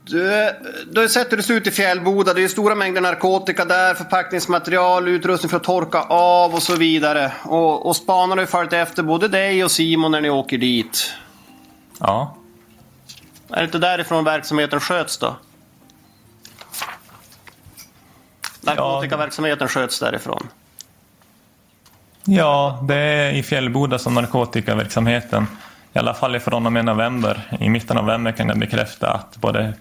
Du, 0.04 0.50
du 0.92 1.00
har 1.00 1.08
sett 1.08 1.32
hur 1.32 1.36
det 1.36 1.42
ser 1.42 1.54
ut 1.54 1.66
i 1.66 1.70
Fjällboda. 1.70 2.34
Det 2.34 2.44
är 2.44 2.48
stora 2.48 2.74
mängder 2.74 3.00
narkotika 3.00 3.64
där, 3.64 3.94
förpackningsmaterial, 3.94 5.08
utrustning 5.08 5.50
för 5.50 5.56
att 5.56 5.64
torka 5.64 6.02
av 6.02 6.54
och 6.54 6.62
så 6.62 6.76
vidare. 6.76 7.32
Och, 7.44 7.86
och 7.86 7.96
spanarna 7.96 8.34
har 8.34 8.40
ju 8.40 8.46
följt 8.46 8.72
efter 8.72 9.02
både 9.02 9.28
dig 9.28 9.64
och 9.64 9.70
Simon 9.70 10.10
när 10.10 10.20
ni 10.20 10.30
åker 10.30 10.58
dit. 10.58 11.12
Ja. 12.00 12.36
Är 13.48 13.56
det 13.56 13.64
inte 13.64 13.78
därifrån 13.78 14.24
verksamheten 14.24 14.80
sköts 14.80 15.18
då? 15.18 15.36
Narkotikaverksamheten 18.60 19.68
sköts 19.68 20.00
därifrån. 20.00 20.48
Ja, 22.32 22.78
det 22.88 22.94
är 22.94 23.32
i 23.32 23.42
Fjällboda 23.42 23.98
som 23.98 24.14
narkotikaverksamheten, 24.14 25.46
i 25.92 25.98
alla 25.98 26.14
fall 26.14 26.36
ifrån 26.36 26.66
och 26.66 26.72
med 26.72 26.84
november. 26.84 27.56
I 27.60 27.68
mitten 27.68 27.98
av 27.98 28.04
november 28.04 28.32
kan 28.32 28.48
jag 28.48 28.58
bekräfta 28.58 29.10
att 29.12 29.36
både 29.36 29.74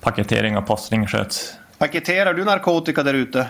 paketering 0.00 0.56
och 0.56 0.66
postning 0.66 1.06
sköts. 1.06 1.54
Paketerar 1.78 2.34
du 2.34 2.44
narkotika 2.44 3.02
där 3.02 3.14
ute? 3.14 3.46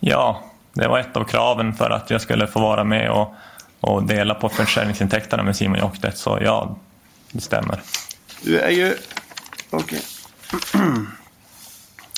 Ja, 0.00 0.42
det 0.72 0.88
var 0.88 0.98
ett 0.98 1.16
av 1.16 1.24
kraven 1.24 1.74
för 1.74 1.90
att 1.90 2.10
jag 2.10 2.20
skulle 2.20 2.46
få 2.46 2.60
vara 2.60 2.84
med 2.84 3.10
och, 3.10 3.34
och 3.80 4.02
dela 4.02 4.34
på 4.34 4.48
försäljningsintäkterna 4.48 5.42
med 5.42 5.56
Simon 5.56 5.78
Jockstedt. 5.78 6.18
Så 6.18 6.38
ja, 6.42 6.76
det 7.30 7.40
stämmer. 7.40 7.80
Du 8.42 8.58
är 8.58 8.70
ju... 8.70 8.94
Okej. 9.70 10.00
Okay. 10.52 10.82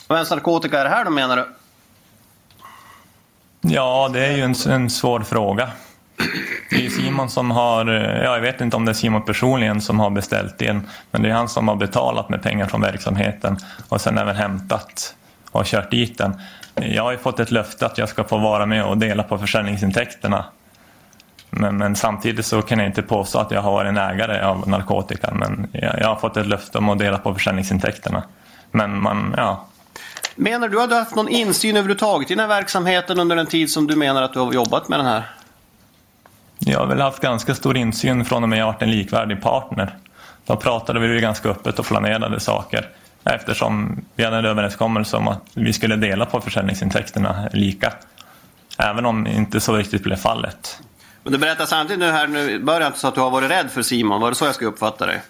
Vems 0.09 0.31
narkotika 0.31 0.81
är 0.81 0.85
det 0.85 0.91
här 0.91 1.05
då 1.05 1.11
menar 1.11 1.37
du? 1.37 1.47
Ja, 3.67 4.11
det 4.13 4.27
är 4.27 4.37
ju 4.37 4.43
en, 4.43 4.55
en 4.69 4.91
svår 4.91 5.21
fråga. 5.21 5.71
Det 6.71 6.87
är 6.87 6.91
Simon 6.91 7.31
som 7.31 7.51
har, 7.51 7.87
ja, 7.87 8.35
jag 8.35 8.41
vet 8.41 8.61
inte 8.61 8.77
om 8.77 8.85
det 8.85 8.93
är 8.93 8.95
Simon 8.95 9.25
personligen 9.25 9.81
som 9.81 10.01
har 10.01 10.11
beställt 10.11 10.63
in, 10.63 10.83
men 11.11 11.23
det 11.23 11.29
är 11.29 11.33
han 11.33 11.49
som 11.49 11.69
har 11.69 11.77
betalat 11.77 12.29
med 12.29 12.43
pengar 12.43 12.67
från 12.67 12.81
verksamheten 12.81 13.57
och 13.89 14.01
sen 14.01 14.19
även 14.19 14.37
hämtat 14.37 15.15
och 15.51 15.65
kört 15.65 15.91
dit 15.91 16.19
den. 16.19 16.41
Jag 16.75 17.03
har 17.03 17.13
ju 17.13 17.19
fått 17.19 17.41
ett 17.41 17.51
löfte 17.51 17.87
att 17.87 17.99
jag 17.99 18.09
ska 18.09 18.25
få 18.25 18.39
vara 18.39 18.67
med 18.67 18.85
och 18.85 18.99
dela 18.99 19.23
på 19.23 19.39
försäljningsintäkterna. 19.39 20.45
Men, 21.51 21.77
men 21.77 21.97
samtidigt 21.97 22.47
så 22.47 22.63
kan 22.63 22.79
jag 22.79 22.89
inte 22.89 23.03
påstå 23.03 23.39
att 23.39 23.51
jag 23.51 23.63
har 23.63 23.73
varit 23.73 23.89
en 23.89 23.99
ägare 23.99 24.43
av 24.43 24.69
narkotikan, 24.69 25.37
men 25.37 25.69
jag, 25.73 26.01
jag 26.01 26.09
har 26.09 26.17
fått 26.17 26.37
ett 26.37 26.47
löfte 26.47 26.79
om 26.79 26.89
att 26.89 26.99
dela 26.99 27.19
på 27.19 27.35
försäljningsintäkterna. 27.35 28.23
Men 28.71 29.03
man, 29.03 29.35
ja, 29.37 29.67
Menar 30.37 30.69
du 30.69 30.83
att 30.83 30.89
du 30.89 30.95
har 30.95 31.03
haft 31.03 31.17
någon 31.17 31.29
insyn 31.29 31.77
överhuvudtaget 31.77 32.31
i 32.31 32.35
den 32.35 32.41
här 32.41 32.57
verksamheten 32.57 33.19
under 33.19 33.37
den 33.37 33.47
tid 33.47 33.71
som 33.71 33.87
du 33.87 33.97
menar 33.97 34.23
att 34.23 34.33
du 34.33 34.39
har 34.39 34.53
jobbat 34.53 34.89
med 34.89 34.99
den 34.99 35.07
här? 35.07 35.31
Jag 36.59 36.79
har 36.79 36.87
väl 36.87 37.01
haft 37.01 37.21
ganska 37.21 37.55
stor 37.55 37.77
insyn 37.77 38.25
från 38.25 38.43
och 38.43 38.49
med 38.49 38.59
jag 38.59 38.67
varit 38.67 38.83
en 38.83 38.91
likvärdig 38.91 39.43
partner. 39.43 39.97
Då 40.47 40.57
pratade 40.57 41.01
vi 41.01 41.21
ganska 41.21 41.49
öppet 41.49 41.79
och 41.79 41.87
planerade 41.87 42.41
saker. 42.41 42.89
Eftersom 43.25 44.05
vi 44.15 44.25
hade 44.25 44.37
en 44.37 44.45
överenskommelse 44.45 45.17
om 45.17 45.29
att 45.29 45.43
vi 45.55 45.73
skulle 45.73 45.97
dela 45.97 46.27
på 46.27 46.41
försäljningsintäkterna 46.41 47.49
lika. 47.53 47.93
Även 48.79 49.07
om 49.07 49.27
inte 49.27 49.61
så 49.61 49.77
riktigt 49.77 50.03
blev 50.03 50.17
fallet. 50.17 50.79
Men 51.23 51.33
du 51.33 51.39
berättar 51.39 51.67
samtidigt 51.67 52.01
nu 52.01 52.11
här 52.11 52.27
nu 52.27 52.59
början 52.59 52.93
så 52.95 53.09
att 53.09 53.15
du 53.15 53.21
har 53.21 53.31
varit 53.31 53.51
rädd 53.51 53.71
för 53.71 53.83
Simon. 53.83 54.21
Var 54.21 54.31
det 54.31 54.35
så 54.35 54.45
jag 54.45 54.55
ska 54.55 54.67
uppfatta 54.67 55.07
dig? 55.07 55.23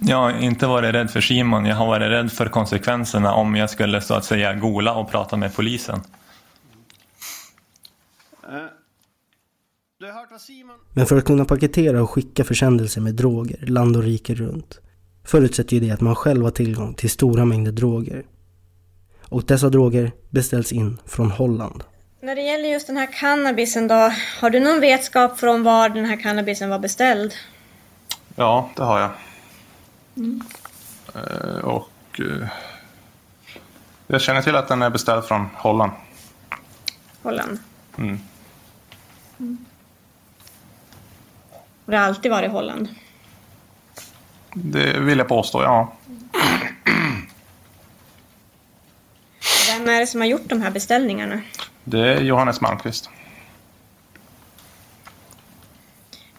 Jag 0.00 0.16
har 0.16 0.38
inte 0.40 0.66
varit 0.66 0.94
rädd 0.94 1.10
för 1.10 1.20
Simon. 1.20 1.66
Jag 1.66 1.76
har 1.76 1.86
varit 1.86 2.10
rädd 2.10 2.32
för 2.32 2.46
konsekvenserna 2.46 3.34
om 3.34 3.56
jag 3.56 3.70
skulle 3.70 4.00
så 4.00 4.14
att 4.14 4.24
säga 4.24 4.54
gola 4.54 4.94
och 4.94 5.10
prata 5.10 5.36
med 5.36 5.54
polisen. 5.54 6.00
Simon... 10.38 10.76
Men 10.92 11.06
för 11.06 11.16
att 11.16 11.24
kunna 11.24 11.44
paketera 11.44 12.02
och 12.02 12.10
skicka 12.10 12.44
försändelser 12.44 13.00
med 13.00 13.14
droger 13.14 13.66
land 13.66 13.96
och 13.96 14.02
rike 14.02 14.34
runt 14.34 14.80
förutsätter 15.24 15.76
ju 15.76 15.80
det 15.80 15.90
att 15.90 16.00
man 16.00 16.14
själv 16.14 16.44
har 16.44 16.50
tillgång 16.50 16.94
till 16.94 17.10
stora 17.10 17.44
mängder 17.44 17.72
droger. 17.72 18.24
Och 19.28 19.44
dessa 19.44 19.68
droger 19.68 20.12
beställs 20.30 20.72
in 20.72 20.98
från 21.06 21.30
Holland. 21.30 21.84
När 22.22 22.34
det 22.34 22.42
gäller 22.42 22.68
just 22.68 22.86
den 22.86 22.96
här 22.96 23.12
cannabisen 23.20 23.88
då, 23.88 24.12
har 24.40 24.50
du 24.50 24.60
någon 24.60 24.80
vetskap 24.80 25.38
från 25.38 25.62
var 25.62 25.88
den 25.88 26.04
här 26.04 26.16
cannabisen 26.16 26.70
var 26.70 26.78
beställd? 26.78 27.32
Ja, 28.36 28.70
det 28.76 28.82
har 28.82 29.00
jag. 29.00 29.10
Eh, 31.14 31.64
och 31.64 32.20
eh, 32.20 32.48
jag 34.06 34.20
känner 34.20 34.42
till 34.42 34.56
att 34.56 34.68
den 34.68 34.82
är 34.82 34.90
beställd 34.90 35.24
från 35.24 35.48
Holland. 35.54 35.92
Holland? 37.22 37.58
Mm. 37.98 38.18
Och 41.84 41.90
det 41.90 41.96
har 41.96 42.04
alltid 42.04 42.30
varit 42.30 42.50
Holland? 42.50 42.88
Det 44.52 45.00
vill 45.00 45.18
jag 45.18 45.28
påstå, 45.28 45.62
ja. 45.62 45.92
Vem 49.66 49.88
är 49.88 50.00
det 50.00 50.06
som 50.06 50.20
har 50.20 50.28
gjort 50.28 50.48
de 50.48 50.62
här 50.62 50.70
beställningarna? 50.70 51.40
Det 51.84 51.98
är 51.98 52.20
Johannes 52.20 52.60
Malmqvist. 52.60 53.10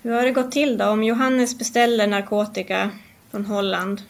Hur 0.02 0.14
har 0.14 0.24
det 0.24 0.32
gått 0.32 0.52
till 0.52 0.78
då 0.78 0.86
om 0.86 1.04
Johannes 1.04 1.58
beställer 1.58 2.08
narkotika 2.08 2.90
från 3.32 3.46
Holland? 3.46 4.02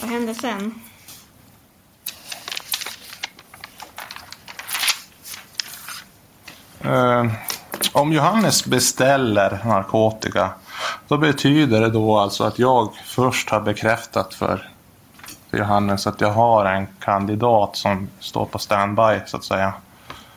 Vad 0.00 0.10
händer 0.10 0.34
sen? 0.34 0.74
Eh, 6.84 7.32
om 7.92 8.12
Johannes 8.12 8.64
beställer 8.64 9.60
narkotika 9.64 10.50
då 11.08 11.18
betyder 11.18 11.80
det 11.80 11.90
då 11.90 12.18
alltså 12.18 12.44
att 12.44 12.58
jag 12.58 12.94
först 13.04 13.50
har 13.50 13.60
bekräftat 13.60 14.34
för 14.34 14.72
för 15.52 15.58
Johannes 15.58 16.06
att 16.06 16.20
jag 16.20 16.30
har 16.30 16.64
en 16.64 16.86
kandidat 17.00 17.76
som 17.76 18.08
står 18.20 18.46
på 18.46 18.58
standby 18.58 19.20
så 19.26 19.36
att 19.36 19.44
säga. 19.44 19.74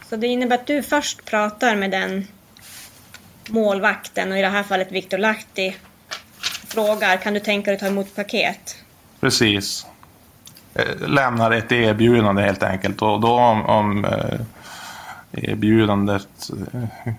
Så 0.10 0.16
det 0.16 0.28
innebär 0.28 0.56
att 0.56 0.68
du 0.68 0.84
först 0.84 1.26
pratar 1.26 1.76
med 1.76 1.92
den 1.92 2.28
målvakten 3.50 4.32
och 4.32 4.38
i 4.38 4.42
det 4.42 4.48
här 4.48 4.64
fallet 4.64 4.92
Viktor 4.92 5.18
Lahti 5.18 5.76
frågar 6.76 7.18
kan 7.18 7.34
du 7.34 7.40
tänka 7.40 7.72
dig 7.72 7.80
ta 7.80 7.88
emot 7.88 8.16
paket? 8.16 8.76
Precis. 9.20 9.86
Eh, 10.74 11.08
Lämnar 11.08 11.52
ett 11.52 11.72
erbjudande 11.72 12.42
helt 12.42 12.64
enkelt 12.64 13.02
och 13.02 13.22
då 13.22 13.32
om, 13.32 13.66
om 13.66 14.06
eh, 14.06 14.40
erbjudandet 15.32 16.50
eh, 16.74 17.14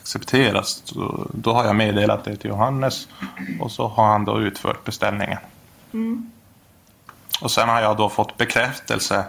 accepteras 0.00 0.82
då, 1.32 1.52
har 1.52 1.64
jag 1.64 1.76
meddelat 1.76 2.24
det 2.24 2.36
till 2.36 2.50
Johannes 2.50 3.08
och 3.60 3.72
så 3.72 3.88
har 3.88 4.06
han 4.06 4.24
då 4.24 4.40
utfört 4.40 4.84
beställningen. 4.84 5.38
Och 7.40 7.50
sen 7.50 7.68
har 7.68 7.80
jag 7.80 7.96
då 7.96 8.08
fått 8.08 8.36
bekräftelse 8.36 9.24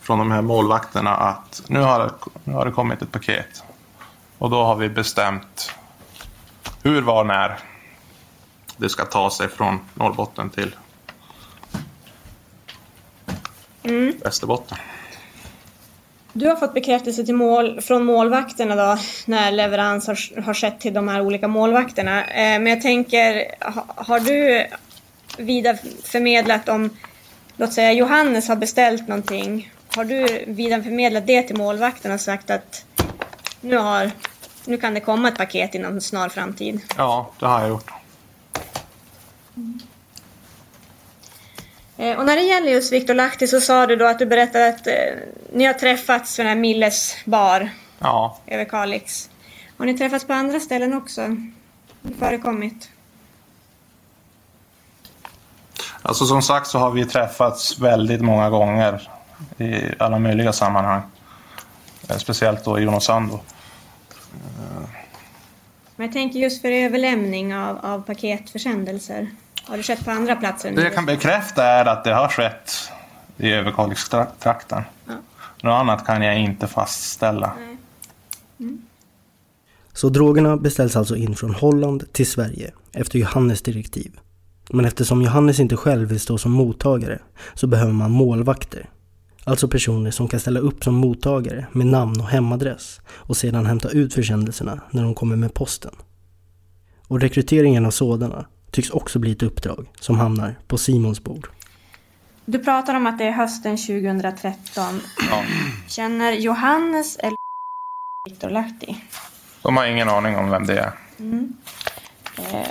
från 0.00 0.18
de 0.18 0.30
här 0.30 0.42
målvakterna 0.42 1.16
att 1.16 1.62
nu 1.68 1.80
har, 1.80 1.98
det, 1.98 2.12
nu 2.44 2.52
har 2.52 2.64
det 2.66 2.72
kommit 2.72 3.02
ett 3.02 3.12
paket. 3.12 3.62
Och 4.38 4.50
då 4.50 4.64
har 4.64 4.76
vi 4.76 4.88
bestämt 4.88 5.74
hur, 6.82 7.02
var, 7.02 7.24
när 7.24 7.58
det 8.76 8.88
ska 8.88 9.04
ta 9.04 9.30
sig 9.30 9.48
från 9.48 9.80
Norrbotten 9.94 10.50
till 10.50 10.74
Västerbotten. 14.22 14.78
Du 16.32 16.48
har 16.48 16.56
fått 16.56 16.74
bekräftelse 16.74 17.24
till 17.24 17.34
mål, 17.34 17.80
från 17.80 18.04
målvakterna 18.04 18.76
då 18.76 18.98
när 19.26 19.52
leverans 19.52 20.06
har, 20.06 20.42
har 20.42 20.54
skett 20.54 20.80
till 20.80 20.94
de 20.94 21.08
här 21.08 21.20
olika 21.20 21.48
målvakterna. 21.48 22.24
Eh, 22.24 22.60
men 22.60 22.66
jag 22.66 22.80
tänker, 22.80 23.54
ha, 23.60 23.84
har 23.96 24.20
du 24.20 24.66
vidareförmedlat 25.38 26.68
om, 26.68 26.90
låt 27.56 27.72
säga 27.72 27.92
Johannes 27.92 28.48
har 28.48 28.56
beställt 28.56 29.08
någonting. 29.08 29.72
Har 29.96 30.04
du 30.04 30.44
vidareförmedlat 30.46 31.26
det 31.26 31.42
till 31.42 31.56
målvakten 31.56 32.12
och 32.12 32.20
sagt 32.20 32.50
att 32.50 32.84
nu, 33.60 33.76
har, 33.76 34.10
nu 34.64 34.76
kan 34.76 34.94
det 34.94 35.00
komma 35.00 35.28
ett 35.28 35.38
paket 35.38 35.74
inom 35.74 35.92
en 35.92 36.00
snar 36.00 36.28
framtid? 36.28 36.80
Ja, 36.96 37.30
det 37.38 37.46
har 37.46 37.60
jag 37.60 37.68
gjort. 37.68 38.01
Eh, 41.96 42.18
och 42.18 42.26
när 42.26 42.36
det 42.36 42.42
gäller 42.42 42.72
just 42.72 42.92
Viktor 42.92 43.14
Lahti 43.14 43.46
så 43.46 43.60
sa 43.60 43.86
du 43.86 43.96
då 43.96 44.06
att 44.06 44.18
du 44.18 44.26
berättade 44.26 44.68
att 44.68 44.86
eh, 44.86 44.94
ni 45.52 45.64
har 45.64 45.74
träffats 45.74 46.36
för 46.36 46.42
den 46.42 46.50
här 46.50 46.60
Milles 46.60 47.16
bar 47.24 47.70
Ja, 47.98 48.38
över 48.46 48.64
Kalix. 48.64 49.30
Har 49.76 49.86
ni 49.86 49.98
träffats 49.98 50.24
på 50.24 50.32
andra 50.32 50.60
ställen 50.60 50.94
också? 50.94 51.36
Det 52.02 52.14
förekommit? 52.14 52.88
alltså 56.02 56.26
som 56.26 56.42
sagt 56.42 56.66
så 56.66 56.78
har 56.78 56.90
vi 56.90 57.04
träffats 57.04 57.78
väldigt 57.78 58.20
många 58.20 58.50
gånger 58.50 59.08
i 59.58 59.82
alla 59.98 60.18
möjliga 60.18 60.52
sammanhang. 60.52 61.02
Eh, 62.08 62.16
Speciellt 62.16 62.64
då 62.64 62.78
i 62.78 62.82
Jonosando. 62.82 63.40
Men 65.96 66.06
jag 66.06 66.12
tänker 66.12 66.38
just 66.38 66.62
för 66.62 66.70
överlämning 66.70 67.56
av, 67.56 67.78
av 67.84 68.02
paketförsändelser. 68.02 69.30
Har 69.64 69.76
det 69.76 69.82
skett 69.82 70.04
på 70.04 70.10
andra 70.10 70.36
platser? 70.36 70.72
Det 70.72 70.82
jag 70.82 70.94
kan 70.94 71.06
bekräfta 71.06 71.64
är 71.64 71.84
att 71.84 72.04
det 72.04 72.14
har 72.14 72.28
skett 72.28 72.72
i 73.36 73.52
Överkalixtrakten. 73.52 74.82
Ja. 75.06 75.12
Något 75.62 75.80
annat 75.80 76.06
kan 76.06 76.22
jag 76.22 76.38
inte 76.38 76.66
fastställa. 76.66 77.52
Så 79.92 80.08
drogerna 80.08 80.56
beställs 80.56 80.96
alltså 80.96 81.16
in 81.16 81.36
från 81.36 81.54
Holland 81.54 82.12
till 82.12 82.26
Sverige 82.26 82.72
efter 82.92 83.18
Johannes 83.18 83.62
direktiv. 83.62 84.18
Men 84.70 84.84
eftersom 84.84 85.22
Johannes 85.22 85.60
inte 85.60 85.76
själv 85.76 86.08
vill 86.08 86.20
stå 86.20 86.38
som 86.38 86.52
mottagare 86.52 87.18
så 87.54 87.66
behöver 87.66 87.92
man 87.92 88.10
målvakter. 88.10 88.88
Alltså 89.44 89.68
personer 89.68 90.10
som 90.10 90.28
kan 90.28 90.40
ställa 90.40 90.60
upp 90.60 90.84
som 90.84 90.94
mottagare 90.94 91.66
med 91.72 91.86
namn 91.86 92.20
och 92.20 92.28
hemadress 92.28 93.00
och 93.10 93.36
sedan 93.36 93.66
hämta 93.66 93.88
ut 93.88 94.14
försändelserna 94.14 94.80
när 94.90 95.02
de 95.02 95.14
kommer 95.14 95.36
med 95.36 95.54
posten. 95.54 95.94
Och 97.08 97.20
rekryteringen 97.20 97.86
av 97.86 97.90
sådana 97.90 98.46
tycks 98.72 98.90
också 98.90 99.18
bli 99.18 99.32
ett 99.32 99.42
uppdrag 99.42 99.86
som 100.00 100.18
hamnar 100.18 100.54
på 100.68 100.78
Simons 100.78 101.20
bord. 101.24 101.48
Du 102.44 102.58
pratar 102.58 102.94
om 102.94 103.06
att 103.06 103.18
det 103.18 103.24
är 103.24 103.32
hösten 103.32 103.76
2013. 103.76 105.00
Ja. 105.30 105.42
Känner 105.88 106.32
Johannes 106.32 107.16
eller 107.16 107.36
Viktor 108.28 108.50
Lahti? 108.50 108.96
De 109.62 109.76
har 109.76 109.86
ingen 109.86 110.08
aning 110.08 110.36
om 110.36 110.50
vem 110.50 110.66
det 110.66 110.78
är. 110.78 110.92
Eh, 112.38 112.66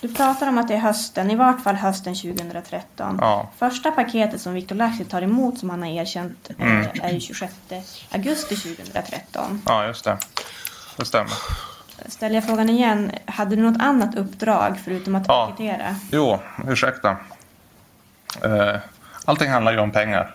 Du 0.00 0.14
pratar 0.14 0.48
om 0.48 0.58
att 0.58 0.68
det 0.68 0.74
är 0.74 0.78
hösten, 0.78 1.30
i 1.30 1.36
vart 1.36 1.62
fall 1.62 1.74
hösten 1.74 2.14
2013. 2.14 3.18
Ja. 3.20 3.50
Första 3.58 3.90
paketet 3.90 4.40
som 4.40 4.54
Viktor 4.54 4.76
Lahti 4.76 5.04
tar 5.04 5.22
emot 5.22 5.58
som 5.58 5.70
han 5.70 5.82
har 5.82 5.88
erkänt 5.88 6.50
eh, 6.58 7.04
är 7.04 7.12
ju 7.12 7.20
26 7.20 7.54
augusti 8.10 8.56
2013. 8.56 9.62
Ja, 9.66 9.86
just 9.86 10.04
det. 10.04 10.18
Det 10.96 11.04
stämmer. 11.04 11.32
Ställer 12.06 12.34
jag 12.34 12.44
frågan 12.44 12.68
igen, 12.70 13.10
hade 13.26 13.56
du 13.56 13.62
något 13.62 13.80
annat 13.82 14.14
uppdrag 14.14 14.78
förutom 14.84 15.14
att 15.14 15.24
Ja. 15.28 15.52
Jo, 16.12 16.38
ursäkta. 16.68 17.16
Eh, 18.44 18.76
Allting 19.24 19.50
handlar 19.50 19.72
ju 19.72 19.78
om 19.78 19.90
pengar. 19.90 20.34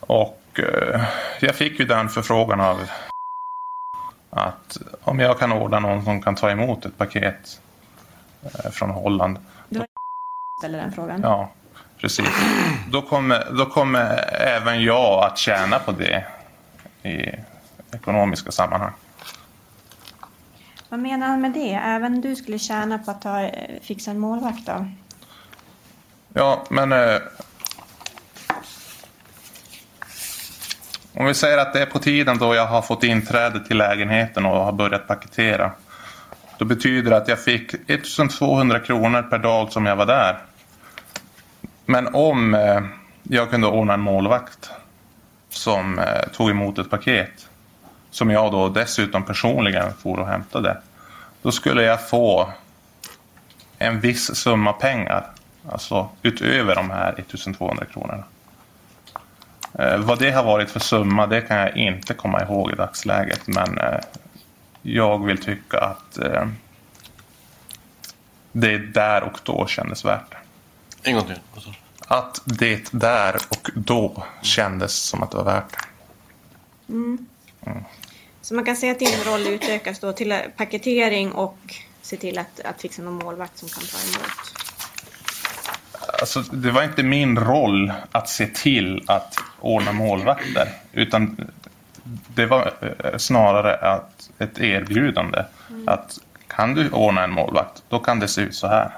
Och 0.00 0.42
eh, 0.58 1.00
jag 1.40 1.54
fick 1.54 1.80
ju 1.80 1.86
den 1.86 2.08
förfrågan 2.08 2.60
av 2.60 2.80
att 4.30 4.78
om 5.02 5.20
jag 5.20 5.38
kan 5.38 5.52
ordna 5.52 5.78
någon 5.80 6.04
som 6.04 6.22
kan 6.22 6.34
ta 6.34 6.50
emot 6.50 6.84
ett 6.84 6.98
paket 6.98 7.60
eh, 8.42 8.70
från 8.70 8.90
Holland. 8.90 9.38
Ställer 10.58 10.78
den 10.78 10.92
frågan. 10.92 11.20
Ja, 11.22 11.50
precis. 11.98 12.28
Då 12.90 13.02
kommer, 13.02 13.46
då 13.58 13.66
kommer 13.66 14.24
även 14.32 14.82
jag 14.82 15.24
att 15.24 15.38
tjäna 15.38 15.78
på 15.78 15.92
det 15.92 16.24
i 17.02 17.34
ekonomiska 17.92 18.50
sammanhang. 18.52 18.92
Vad 20.90 21.00
menar 21.00 21.26
han 21.26 21.40
med 21.40 21.52
det? 21.52 21.74
Även 21.74 22.20
du 22.20 22.36
skulle 22.36 22.58
tjäna 22.58 22.98
på 22.98 23.10
att 23.10 23.22
ta, 23.22 23.40
eh, 23.40 23.80
fixa 23.82 24.10
en 24.10 24.18
målvakt 24.18 24.66
då? 24.66 24.86
Ja, 26.32 26.64
men... 26.70 26.92
Eh, 26.92 27.20
om 31.14 31.26
vi 31.26 31.34
säger 31.34 31.58
att 31.58 31.72
det 31.72 31.82
är 31.82 31.86
på 31.86 31.98
tiden 31.98 32.38
då 32.38 32.54
jag 32.54 32.66
har 32.66 32.82
fått 32.82 33.04
inträde 33.04 33.64
till 33.64 33.76
lägenheten 33.76 34.46
och 34.46 34.64
har 34.64 34.72
börjat 34.72 35.06
paketera. 35.06 35.72
Då 36.58 36.64
betyder 36.64 37.10
det 37.10 37.16
att 37.16 37.28
jag 37.28 37.40
fick 37.40 37.74
1200 37.74 38.78
kronor 38.78 39.22
per 39.22 39.38
dag 39.38 39.72
som 39.72 39.86
jag 39.86 39.96
var 39.96 40.06
där. 40.06 40.38
Men 41.86 42.14
om 42.14 42.54
eh, 42.54 42.80
jag 43.22 43.50
kunde 43.50 43.66
ordna 43.66 43.94
en 43.94 44.00
målvakt 44.00 44.70
som 45.48 45.98
eh, 45.98 46.28
tog 46.32 46.50
emot 46.50 46.78
ett 46.78 46.90
paket 46.90 47.49
som 48.10 48.30
jag 48.30 48.52
då 48.52 48.68
dessutom 48.68 49.22
personligen 49.22 49.92
for 50.02 50.18
och 50.18 50.26
hämtade. 50.26 50.76
Då 51.42 51.52
skulle 51.52 51.82
jag 51.82 52.08
få 52.08 52.52
en 53.78 54.00
viss 54.00 54.36
summa 54.36 54.72
pengar. 54.72 55.26
Alltså 55.68 56.08
utöver 56.22 56.74
de 56.74 56.90
här 56.90 57.12
1200 57.18 57.84
kronorna. 57.92 58.24
Eh, 59.78 59.98
vad 59.98 60.18
det 60.18 60.30
har 60.30 60.44
varit 60.44 60.70
för 60.70 60.80
summa 60.80 61.26
det 61.26 61.40
kan 61.40 61.56
jag 61.56 61.76
inte 61.76 62.14
komma 62.14 62.42
ihåg 62.42 62.72
i 62.72 62.74
dagsläget. 62.74 63.46
Men 63.46 63.78
eh, 63.78 64.00
jag 64.82 65.24
vill 65.24 65.38
tycka 65.38 65.78
att 65.78 66.18
eh, 66.18 66.46
det 68.52 68.78
där 68.78 69.22
och 69.22 69.40
då 69.42 69.66
kändes 69.66 70.04
värt. 70.04 70.34
En 71.02 71.14
gång 71.14 71.24
till. 71.24 71.38
Att 72.06 72.40
det 72.44 72.92
där 72.92 73.36
och 73.48 73.70
då 73.74 74.24
kändes 74.42 74.92
som 74.92 75.22
att 75.22 75.30
det 75.30 75.36
var 75.36 75.44
värt 75.44 75.70
det. 75.70 75.84
Mm. 76.92 77.26
Mm. 77.66 77.84
Så 78.50 78.54
man 78.54 78.64
kan 78.64 78.76
säga 78.76 78.92
att 78.92 78.98
din 78.98 79.24
roll 79.26 79.46
utökas 79.46 79.98
då 79.98 80.12
till 80.12 80.34
paketering 80.56 81.32
och 81.32 81.58
se 82.02 82.16
till 82.16 82.38
att, 82.38 82.60
att 82.60 82.80
fixa 82.80 83.02
någon 83.02 83.14
målvakt 83.14 83.58
som 83.58 83.68
kan 83.68 83.82
ta 83.82 83.98
emot. 83.98 84.30
Alltså, 86.20 86.40
det 86.40 86.70
var 86.70 86.82
inte 86.82 87.02
min 87.02 87.38
roll 87.38 87.92
att 88.12 88.28
se 88.28 88.46
till 88.46 89.04
att 89.06 89.36
ordna 89.60 89.92
målvakter. 89.92 90.68
Utan 90.92 91.50
det 92.34 92.46
var 92.46 92.72
eh, 92.80 93.16
snarare 93.18 93.76
att 93.76 94.30
ett 94.38 94.58
erbjudande. 94.58 95.44
Mm. 95.70 95.88
Att 95.88 96.18
kan 96.46 96.74
du 96.74 96.90
ordna 96.90 97.24
en 97.24 97.30
målvakt, 97.30 97.82
då 97.88 97.98
kan 97.98 98.20
det 98.20 98.28
se 98.28 98.40
ut 98.40 98.54
så 98.54 98.66
här. 98.66 98.90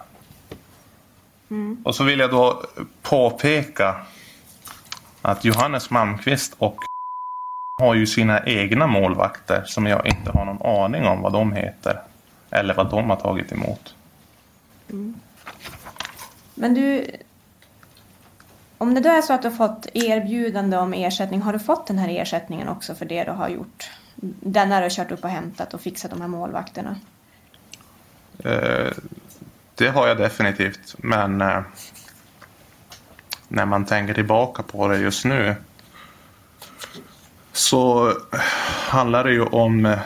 Mm. 1.51 1.83
Och 1.85 1.95
så 1.95 2.05
vill 2.05 2.19
jag 2.19 2.31
då 2.31 2.63
påpeka 3.03 3.97
att 5.23 5.45
Johannes 5.45 5.91
Malmqvist 5.91 6.55
och 6.59 6.77
har 7.79 7.95
ju 7.95 8.07
sina 8.07 8.41
egna 8.45 8.87
målvakter 8.87 9.63
som 9.67 9.87
jag 9.87 10.07
inte 10.07 10.31
har 10.35 10.45
någon 10.45 10.85
aning 10.85 11.07
om 11.07 11.23
vad 11.23 11.33
de 11.33 11.53
heter. 11.53 12.01
Eller 12.51 12.75
vad 12.75 12.91
de 12.91 13.11
har 13.11 13.17
tagit 13.17 13.53
emot. 13.53 13.95
Mm. 14.91 15.15
Men 16.55 16.75
du, 16.75 17.07
om 18.79 18.95
det 18.95 19.01
då 19.01 19.09
är 19.09 19.23
så 19.23 19.33
att 19.33 19.43
du 19.43 19.49
har 19.49 19.57
fått 19.57 19.87
erbjudande 19.95 20.77
om 20.77 20.95
ersättning, 20.95 21.43
har 21.43 21.53
du 21.53 21.59
fått 21.59 21.87
den 21.87 21.99
här 21.99 22.09
ersättningen 22.09 22.69
också 22.69 22.95
för 22.95 23.05
det 23.05 23.25
du 23.25 23.31
har 23.31 23.49
gjort? 23.49 23.91
Den 24.41 24.69
när 24.69 24.81
du 24.81 24.85
har 24.85 24.91
kört 24.91 25.11
upp 25.11 25.25
och 25.25 25.31
hämtat 25.31 25.75
och 25.75 25.81
fixat 25.81 26.11
de 26.11 26.21
här 26.21 26.29
målvakterna? 26.29 26.97
Eh, 28.45 28.93
det 29.75 29.89
har 29.89 30.09
jag 30.09 30.19
definitivt. 30.19 30.95
Men 30.99 31.41
eh, 31.41 31.61
när 33.49 33.67
man 33.67 33.85
tänker 33.85 34.15
tillbaka 34.15 34.63
på 34.63 34.89
det 34.89 34.99
just 34.99 35.25
nu 35.25 35.55
så 37.53 38.13
handlar 38.89 39.25
det 39.25 39.33
ju 39.33 39.43
om 39.43 39.87
eh, 39.87 39.99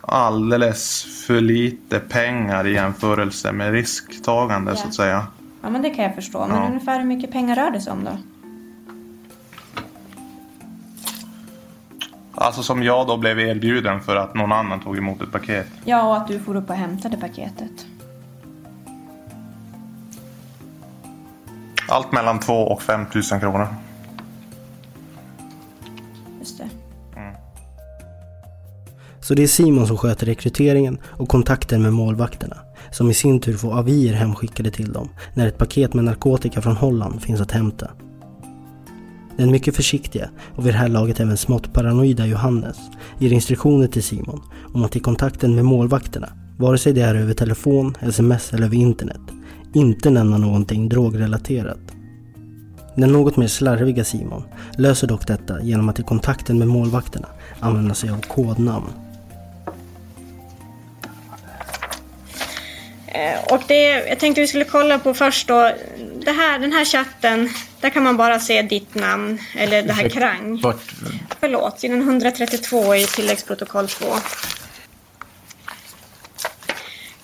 alldeles 0.00 1.06
för 1.26 1.40
lite 1.40 2.00
pengar 2.00 2.66
i 2.66 2.72
jämförelse 2.72 3.52
med 3.52 3.72
risktagande 3.72 4.70
Ja. 4.70 4.76
så 4.76 4.88
att 4.88 4.94
säga. 4.94 5.26
Ja, 5.62 5.70
men 5.70 5.82
det 5.82 5.90
kan 5.90 6.04
jag 6.04 6.14
förstå. 6.14 6.46
Men 6.46 6.56
Ja. 6.56 6.66
ungefär 6.68 6.98
hur 6.98 7.06
mycket 7.06 7.32
pengar 7.32 7.56
rör 7.56 7.70
det 7.70 7.80
sig 7.80 7.92
om 7.92 8.04
då? 8.04 8.18
Alltså 12.36 12.62
som 12.62 12.82
jag 12.82 13.06
då 13.06 13.16
blev 13.16 13.40
erbjuden 13.40 14.00
för 14.00 14.16
att 14.16 14.34
någon 14.34 14.52
annan 14.52 14.80
tog 14.80 14.98
emot 14.98 15.22
ett 15.22 15.32
paket. 15.32 15.66
Ja, 15.84 16.02
och 16.02 16.16
att 16.16 16.28
du 16.28 16.40
får 16.40 16.56
upp 16.56 16.70
och 16.70 16.76
hämtade 16.76 17.16
paketet. 17.16 17.86
Allt 21.88 22.12
mellan 22.12 22.40
2 22.40 22.54
och 22.54 22.82
5 22.82 23.06
tusen 23.06 23.40
kronor. 23.40 23.66
Så 29.24 29.34
det 29.34 29.42
är 29.42 29.46
Simon 29.46 29.86
som 29.86 29.96
sköter 29.96 30.26
rekryteringen 30.26 30.98
och 31.04 31.28
kontakten 31.28 31.82
med 31.82 31.92
målvakterna, 31.92 32.56
som 32.90 33.10
i 33.10 33.14
sin 33.14 33.40
tur 33.40 33.56
får 33.56 33.78
avier 33.78 34.14
hemskickade 34.14 34.70
till 34.70 34.92
dem 34.92 35.08
när 35.34 35.46
ett 35.46 35.58
paket 35.58 35.94
med 35.94 36.04
narkotika 36.04 36.62
från 36.62 36.76
Holland 36.76 37.22
finns 37.22 37.40
att 37.40 37.50
hämta. 37.50 37.90
Den 39.36 39.50
mycket 39.50 39.76
försiktiga 39.76 40.30
och 40.54 40.66
vid 40.66 40.74
det 40.74 40.78
här 40.78 40.88
laget 40.88 41.20
även 41.20 41.36
smått 41.36 41.72
paranoida 41.72 42.26
Johannes 42.26 42.76
ger 43.18 43.32
instruktioner 43.32 43.86
till 43.86 44.02
Simon 44.02 44.42
om 44.74 44.84
att 44.84 44.96
i 44.96 45.00
kontakten 45.00 45.54
med 45.54 45.64
målvakterna, 45.64 46.28
vare 46.58 46.78
sig 46.78 46.92
det 46.92 47.00
är 47.00 47.14
över 47.14 47.34
telefon, 47.34 47.94
sms 48.00 48.52
eller 48.52 48.66
över 48.66 48.76
internet, 48.76 49.22
inte 49.74 50.10
nämna 50.10 50.38
någonting 50.38 50.88
drogrelaterat. 50.88 51.80
Den 52.96 53.12
något 53.12 53.36
mer 53.36 53.48
slarviga 53.48 54.04
Simon 54.04 54.42
löser 54.78 55.06
dock 55.06 55.26
detta 55.26 55.62
genom 55.62 55.88
att 55.88 56.00
i 56.00 56.02
kontakten 56.02 56.58
med 56.58 56.68
målvakterna 56.68 57.28
använda 57.60 57.94
sig 57.94 58.10
av 58.10 58.20
kodnamn. 58.20 59.03
Och 63.50 63.62
det 63.68 63.82
jag 64.08 64.18
tänkte 64.20 64.40
vi 64.40 64.46
skulle 64.48 64.64
kolla 64.64 64.98
på 64.98 65.14
först 65.14 65.48
då. 65.48 65.70
Det 66.18 66.32
här, 66.32 66.58
den 66.58 66.72
här 66.72 66.84
chatten, 66.84 67.50
där 67.80 67.90
kan 67.90 68.02
man 68.02 68.16
bara 68.16 68.40
se 68.40 68.62
ditt 68.62 68.94
namn, 68.94 69.38
eller 69.56 69.82
det 69.82 69.92
här 69.92 70.08
krang. 70.08 70.60
Vart, 70.62 70.82
Förlåt, 71.40 71.80
sidan 71.80 72.00
132 72.02 72.94
i 72.94 73.06
tilläggsprotokoll 73.06 73.88
2. 73.88 74.06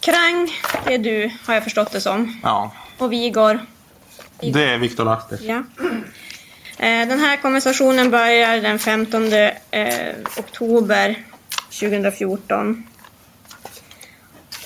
Krang, 0.00 0.50
det 0.87 0.94
är 0.94 0.98
du, 0.98 1.31
har 1.46 1.55
jag 1.55 1.64
förstått 1.64 1.92
det 1.92 2.00
som. 2.00 2.40
Ja, 2.42 2.72
Och 2.98 3.12
Vigor, 3.12 3.66
det 4.40 4.64
är 4.64 4.79
Viktor 4.79 5.05
Lahti. 5.05 5.37
ja. 5.40 5.62
Eh, 6.79 7.09
Den 7.09 7.18
här 7.20 7.37
konversationen 7.37 8.11
börjar 8.11 8.61
den 8.61 8.79
15 8.79 9.33
eh, 9.33 9.48
oktober 10.37 11.14
2014. 11.81 12.87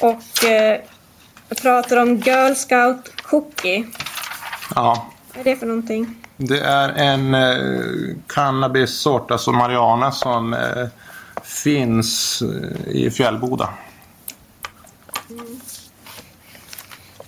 Och 0.01 0.23
jag 1.55 1.63
pratar 1.63 1.97
om 2.03 2.17
Girl 2.17 2.55
Scout 2.55 3.23
Cookie. 3.23 3.87
Ja, 4.75 5.07
Vad 5.35 5.47
är 5.47 5.51
det 5.51 5.57
för 5.57 5.67
någonting? 5.67 6.17
Det 6.37 6.61
är 6.61 6.89
en 6.89 7.35
eh, 7.35 8.17
cannabissort, 8.27 9.31
alltså 9.31 9.53
marijuana, 9.53 10.13
som 10.13 10.55
eh, 10.55 10.87
finns 11.43 12.43
eh, 12.43 12.97
i 12.97 13.11
Fjällboda. 13.11 13.69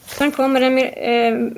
Sen 0.06 0.32
kommer 0.32 0.60
en 0.60 0.78
eh, 0.78 1.52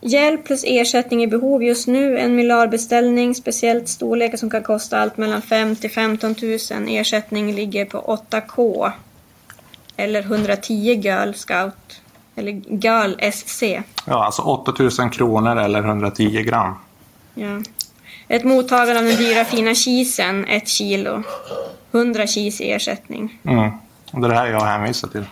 hjälp 0.00 0.44
plus 0.44 0.64
ersättning 0.66 1.22
i 1.22 1.26
behov 1.26 1.62
just 1.62 1.86
nu. 1.86 2.18
En 2.18 2.36
miljardbeställning, 2.36 3.34
speciellt 3.34 3.88
storlekar 3.88 4.36
som 4.36 4.50
kan 4.50 4.62
kosta 4.62 4.98
allt 4.98 5.16
mellan 5.16 5.42
5 5.42 5.76
till 5.76 5.90
15 5.90 6.34
000. 6.42 6.58
Ersättning 6.88 7.54
ligger 7.54 7.84
på 7.84 8.18
8K. 8.30 8.92
Eller 9.96 10.20
110 10.20 10.72
Girl 10.74 11.32
Scout. 11.32 12.01
Eller 12.34 12.52
Girl 12.68 13.32
SC. 13.32 13.62
Ja, 14.06 14.24
alltså 14.24 14.42
8000 14.42 15.10
kronor 15.10 15.56
eller 15.56 15.82
110 15.82 16.42
gram. 16.42 16.74
Ja. 17.34 17.60
Ett 18.28 18.44
mottagande 18.44 18.98
av 18.98 19.04
den 19.04 19.16
dyra 19.16 19.44
fina 19.44 19.74
cheesen, 19.74 20.44
ett 20.44 20.68
kilo. 20.68 21.22
100 21.92 22.26
cheese 22.26 22.64
i 22.64 22.72
ersättning. 22.72 23.40
Mm. 23.44 23.70
Och 24.12 24.20
det 24.20 24.26
är 24.26 24.28
det 24.28 24.36
här 24.36 24.46
jag 24.46 24.64
hänvisar 24.64 25.08
till. 25.08 25.24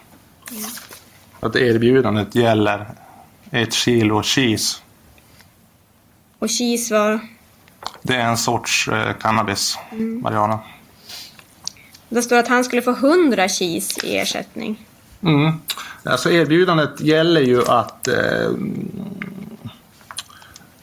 Att 1.40 1.56
erbjudandet 1.56 2.34
gäller 2.34 2.86
ett 3.50 3.72
kilo 3.72 4.22
cheese. 4.22 4.78
Och 6.38 6.50
cheese 6.50 6.94
var... 6.94 7.20
Det 8.02 8.14
är 8.14 8.26
en 8.26 8.36
sorts 8.36 8.88
eh, 8.88 9.12
cannabis, 9.12 9.78
marijuana. 10.22 10.58
Det 12.08 12.22
står 12.22 12.36
att 12.36 12.48
han 12.48 12.64
skulle 12.64 12.82
få 12.82 12.90
100 12.90 13.48
cheese 13.48 14.06
i 14.06 14.18
ersättning. 14.18 14.86
Mm. 15.22 15.52
Alltså 16.04 16.30
erbjudandet 16.30 17.00
gäller 17.00 17.40
ju 17.40 17.64
att 17.66 18.08
eh, 18.08 18.50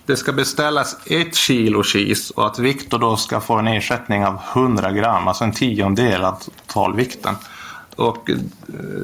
det 0.06 0.15
ska 0.15 0.34
beställas 0.34 0.97
ett 1.06 1.36
kilo 1.36 1.84
cheese 1.84 2.34
och 2.36 2.45
att 2.45 2.60
Viktor 2.60 3.00
då 3.00 3.17
ska 3.17 3.39
få 3.39 3.56
en 3.56 3.67
ersättning 3.67 4.26
av 4.26 4.39
100 4.54 4.91
gram, 4.91 5.28
alltså 5.28 5.43
en 5.43 5.52
tiondel 5.52 6.23
av 6.23 6.43
totalvikten. 6.67 7.36
Och 7.95 8.30
eh, 8.30 8.38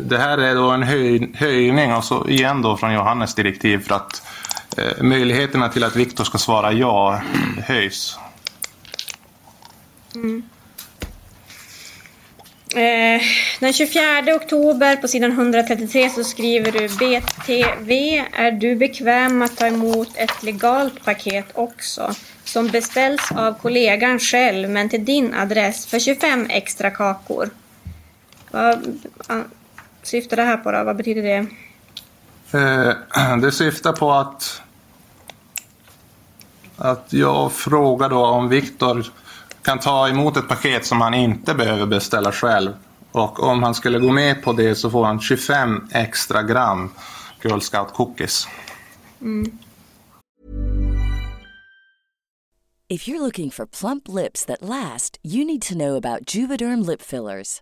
det 0.05 0.17
här 0.17 0.37
är 0.37 0.55
då 0.55 0.71
en 0.71 0.83
höj, 0.83 1.31
höjning, 1.35 1.93
och 1.93 2.03
så 2.03 2.29
igen 2.29 2.61
då 2.61 2.77
från 2.77 2.93
Johannes 2.93 3.35
direktiv 3.35 3.77
för 3.87 3.95
att 3.95 4.21
eh, 4.77 5.03
möjligheterna 5.03 5.69
till 5.69 5.83
att 5.83 5.95
Viktor 5.95 6.23
ska 6.23 6.37
svara 6.37 6.71
ja 6.71 7.21
höjs. 7.65 8.19
Mm. 10.15 10.43
Eh, 12.75 13.21
den 13.59 13.73
24 13.73 14.35
oktober 14.35 14.95
på 14.95 15.07
sidan 15.07 15.31
133 15.31 16.09
så 16.09 16.23
skriver 16.23 16.71
du 16.71 16.87
BTV, 16.87 17.91
är 18.33 18.51
du 18.51 18.75
bekväm 18.75 19.41
att 19.41 19.57
ta 19.57 19.67
emot 19.67 20.09
ett 20.15 20.43
legalt 20.43 21.05
paket 21.05 21.45
också? 21.53 22.13
Som 22.43 22.67
beställs 22.67 23.31
av 23.31 23.53
kollegan 23.53 24.19
själv 24.19 24.69
men 24.69 24.89
till 24.89 25.05
din 25.05 25.33
adress 25.33 25.85
för 25.85 25.99
25 25.99 26.45
extra 26.49 26.91
kakor. 26.91 27.49
Vad 28.51 29.01
syftar 30.03 30.37
det 30.37 30.43
här 30.43 30.57
på 30.57 30.71
då? 30.71 30.83
Vad 30.83 30.95
betyder 30.95 31.23
det? 31.23 31.47
Eh, 32.59 33.37
det 33.41 33.51
syftar 33.51 33.93
på 33.93 34.11
att 34.11 34.61
att 36.77 37.13
jag 37.13 37.51
frågar 37.51 38.09
då 38.09 38.25
om 38.25 38.49
Viktor 38.49 39.05
kan 39.63 39.79
ta 39.79 40.09
emot 40.09 40.37
ett 40.37 40.47
paket 40.47 40.85
som 40.85 41.01
han 41.01 41.13
inte 41.13 41.53
behöver 41.53 41.85
beställa 41.85 42.31
själv. 42.31 42.73
Och 43.11 43.43
om 43.43 43.63
han 43.63 43.75
skulle 43.75 43.99
gå 43.99 44.11
med 44.11 44.43
på 44.43 44.53
det 44.53 44.75
så 44.75 44.89
får 44.89 45.05
han 45.05 45.19
25 45.19 45.87
extra 45.91 46.43
gram 46.43 46.89
Girl 47.43 47.59
Scout 47.59 47.93
cookies. 47.93 48.47
Mm. 49.21 49.57
If 52.89 53.07
you're 53.07 53.19
looking 53.19 53.49
for 53.51 53.65
plump 53.65 54.07
lips 54.07 54.45
that 54.45 54.61
last, 54.61 55.17
you 55.23 55.45
need 55.45 55.61
to 55.61 55.73
know 55.73 55.95
about 55.95 56.35
Juvederm 56.35 56.85
lip 56.85 57.01
fillers. 57.01 57.61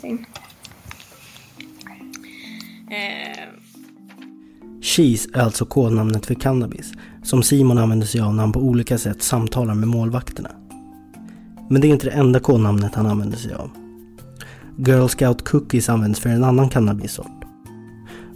Okay. 0.00 0.18
Eh. 2.90 3.48
Cheese 4.82 5.28
är 5.34 5.40
alltså 5.40 5.64
kodnamnet 5.64 6.26
för 6.26 6.34
cannabis 6.34 6.92
som 7.22 7.42
Simon 7.42 7.78
använder 7.78 8.06
sig 8.06 8.20
av 8.20 8.34
när 8.34 8.42
han 8.42 8.52
på 8.52 8.60
olika 8.60 8.98
sätt 8.98 9.22
samtalar 9.22 9.74
med 9.74 9.88
målvakterna. 9.88 10.50
Men 11.70 11.80
det 11.80 11.88
är 11.88 11.90
inte 11.90 12.06
det 12.06 12.12
enda 12.12 12.40
kodnamnet 12.40 12.94
han 12.94 13.06
använder 13.06 13.36
sig 13.36 13.54
av. 13.54 13.70
Girl 14.78 15.08
Scout 15.08 15.44
Cookies 15.44 15.88
används 15.88 16.20
för 16.20 16.30
en 16.30 16.44
annan 16.44 16.68
cannabissort. 16.68 17.44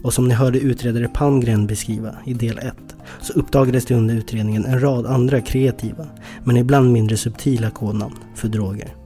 Och 0.02 0.14
som 0.14 0.28
ni 0.28 0.34
hörde 0.34 0.58
utredare 0.58 1.08
Palmgren 1.08 1.66
beskriva 1.66 2.16
i 2.24 2.34
del 2.34 2.58
1 2.58 2.74
så 3.20 3.32
uppdagades 3.32 3.84
det 3.84 3.94
under 3.94 4.14
utredningen 4.14 4.64
en 4.64 4.80
rad 4.80 5.06
andra 5.06 5.40
kreativa 5.40 6.06
men 6.44 6.56
ibland 6.56 6.92
mindre 6.92 7.16
subtila 7.16 7.70
kodnamn 7.70 8.14
för 8.34 8.48
droger. 8.48 9.03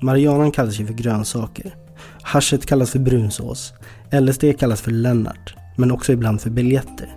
Marianan 0.00 0.50
kallas 0.50 0.80
ju 0.80 0.86
för 0.86 0.94
grönsaker. 0.94 1.74
Haschet 2.22 2.66
kallas 2.66 2.90
för 2.90 2.98
brunsås. 2.98 3.72
LSD 4.12 4.44
kallas 4.58 4.80
för 4.80 4.90
Lennart, 4.90 5.54
men 5.76 5.90
också 5.90 6.12
ibland 6.12 6.40
för 6.40 6.50
biljetter. 6.50 7.16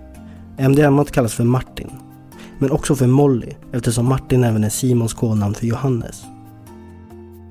MDMA 0.58 1.04
kallas 1.04 1.34
för 1.34 1.44
Martin, 1.44 1.90
men 2.58 2.70
också 2.70 2.94
för 2.94 3.06
Molly 3.06 3.52
eftersom 3.72 4.08
Martin 4.08 4.44
även 4.44 4.64
är 4.64 4.68
Simons 4.68 5.14
kodnamn 5.14 5.54
för 5.54 5.66
Johannes. 5.66 6.22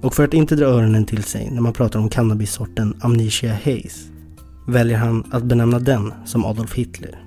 Och 0.01 0.15
för 0.15 0.23
att 0.23 0.33
inte 0.33 0.55
dra 0.55 0.65
öronen 0.65 1.05
till 1.05 1.23
sig 1.23 1.51
när 1.51 1.61
man 1.61 1.73
pratar 1.73 1.99
om 1.99 2.09
cannabissorten 2.09 2.97
Amnesia 3.01 3.53
Haze 3.53 4.11
väljer 4.67 4.97
han 4.97 5.23
att 5.31 5.43
benämna 5.43 5.79
den 5.79 6.13
som 6.25 6.45
Adolf 6.45 6.73
Hitler. 6.73 7.23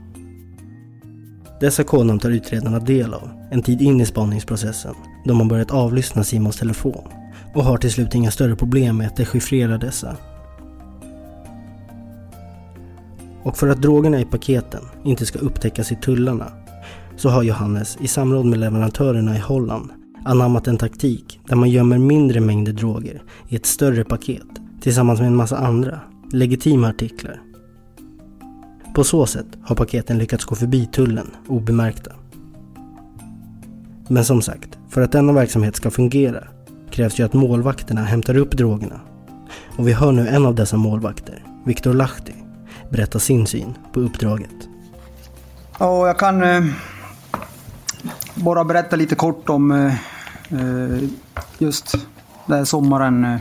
Dessa 1.60 1.84
kodnamn 1.84 2.18
tar 2.18 2.30
utredarna 2.30 2.78
del 2.78 3.14
av 3.14 3.30
en 3.50 3.62
tid 3.62 3.82
in 3.82 4.00
i 4.00 4.06
spaningsprocessen 4.06 4.94
då 5.24 5.34
man 5.34 5.48
börjat 5.48 5.70
avlyssna 5.70 6.24
Simons 6.24 6.56
telefon 6.56 7.08
och 7.54 7.64
har 7.64 7.76
till 7.76 7.92
slut 7.92 8.14
inga 8.14 8.30
större 8.30 8.56
problem 8.56 8.96
med 8.96 9.06
att 9.06 9.16
dechiffrera 9.16 9.78
dessa. 9.78 10.16
Och 13.42 13.56
för 13.56 13.68
att 13.68 13.82
drogerna 13.82 14.20
i 14.20 14.24
paketen 14.24 14.82
inte 15.04 15.26
ska 15.26 15.38
upptäckas 15.38 15.92
i 15.92 15.96
tullarna 15.96 16.52
så 17.16 17.28
har 17.28 17.42
Johannes 17.42 17.96
i 18.00 18.08
samråd 18.08 18.46
med 18.46 18.58
leverantörerna 18.58 19.36
i 19.36 19.40
Holland 19.40 19.90
anammat 20.24 20.68
en 20.68 20.76
taktik 20.76 21.40
där 21.48 21.56
man 21.56 21.70
gömmer 21.70 21.98
mindre 21.98 22.40
mängder 22.40 22.72
droger 22.72 23.22
i 23.48 23.56
ett 23.56 23.66
större 23.66 24.04
paket 24.04 24.46
tillsammans 24.80 25.20
med 25.20 25.26
en 25.26 25.36
massa 25.36 25.56
andra 25.56 26.00
legitima 26.32 26.88
artiklar. 26.88 27.42
På 28.94 29.04
så 29.04 29.26
sätt 29.26 29.46
har 29.62 29.76
paketen 29.76 30.18
lyckats 30.18 30.44
gå 30.44 30.54
förbi 30.54 30.86
tullen 30.86 31.30
obemärkta. 31.46 32.12
Men 34.08 34.24
som 34.24 34.42
sagt, 34.42 34.78
för 34.88 35.00
att 35.00 35.12
denna 35.12 35.32
verksamhet 35.32 35.76
ska 35.76 35.90
fungera 35.90 36.48
krävs 36.94 37.20
ju 37.20 37.24
att 37.24 37.32
målvakterna 37.32 38.04
hämtar 38.04 38.36
upp 38.36 38.50
drogerna. 38.50 39.00
Och 39.76 39.88
vi 39.88 39.92
hör 39.92 40.12
nu 40.12 40.28
en 40.28 40.46
av 40.46 40.54
dessa 40.54 40.76
målvakter, 40.76 41.44
Viktor 41.64 41.94
Lahti, 41.94 42.34
berätta 42.90 43.18
sin 43.18 43.46
syn 43.46 43.74
på 43.92 44.00
uppdraget. 44.00 44.68
Ja, 45.78 46.06
jag 46.06 46.18
kan 46.18 46.42
eh, 46.42 46.64
bara 48.34 48.64
berätta 48.64 48.96
lite 48.96 49.14
kort 49.14 49.48
om 49.48 49.70
eh, 49.70 49.94
eh 50.60 51.08
just 51.58 51.92
den 52.46 52.58
här 52.58 52.64
sommaren 52.64 53.24
eh, 53.24 53.40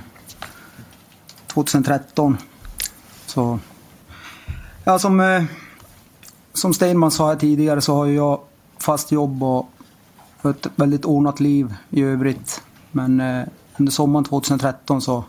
2013. 1.47 2.37
Så, 3.25 3.59
ja, 4.83 4.99
som, 4.99 5.19
eh, 5.19 5.43
som 6.53 6.73
Steinman 6.73 7.11
sa 7.11 7.27
här 7.27 7.35
tidigare 7.35 7.81
så 7.81 7.95
har 7.95 8.05
jag 8.05 8.39
fast 8.77 9.11
jobb 9.11 9.43
och 9.43 9.69
ett 10.43 10.67
väldigt 10.75 11.05
ordnat 11.05 11.39
liv 11.39 11.73
i 11.89 12.03
övrigt. 12.03 12.62
Men 12.95 13.21
eh, 13.21 13.43
under 13.77 13.91
sommaren 13.91 14.25
2013 14.25 15.01
så 15.01 15.23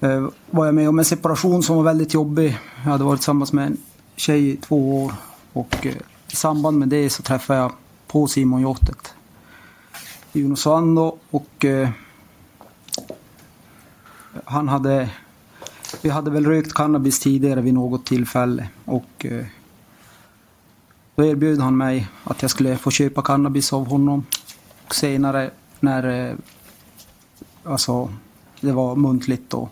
eh, 0.00 0.28
var 0.50 0.66
jag 0.66 0.74
med 0.74 0.88
om 0.88 0.98
en 0.98 1.04
separation 1.04 1.62
som 1.62 1.76
var 1.76 1.82
väldigt 1.82 2.14
jobbig. 2.14 2.58
Jag 2.84 2.90
hade 2.90 3.04
varit 3.04 3.20
tillsammans 3.20 3.52
med 3.52 3.66
en 3.66 3.76
tjej 4.16 4.50
i 4.50 4.56
två 4.56 5.04
år 5.04 5.12
och 5.52 5.86
eh, 5.86 5.94
i 6.32 6.36
samband 6.36 6.78
med 6.78 6.88
det 6.88 7.10
så 7.10 7.22
träffade 7.22 7.58
jag 7.58 7.72
på 8.06 8.26
Simon 8.26 8.60
Jottet 8.60 9.14
i 10.32 10.42
Unosvando 10.42 11.18
och 11.30 11.64
eh, 11.64 11.88
han 14.44 14.68
hade 14.68 15.10
vi 16.02 16.10
hade 16.10 16.30
väl 16.30 16.46
rökt 16.46 16.72
cannabis 16.72 17.20
tidigare 17.20 17.60
vid 17.60 17.74
något 17.74 18.06
tillfälle 18.06 18.68
och 18.84 19.26
eh, 19.26 19.44
Då 21.14 21.24
erbjöd 21.24 21.60
han 21.60 21.76
mig 21.76 22.08
att 22.24 22.42
jag 22.42 22.50
skulle 22.50 22.76
få 22.76 22.90
köpa 22.90 23.22
cannabis 23.22 23.72
av 23.72 23.86
honom. 23.86 24.24
Och 24.86 24.94
senare 24.94 25.50
när, 25.80 26.28
eh, 26.30 26.36
alltså 27.64 28.12
det 28.60 28.72
var 28.72 28.96
muntligt 28.96 29.50
då. 29.50 29.68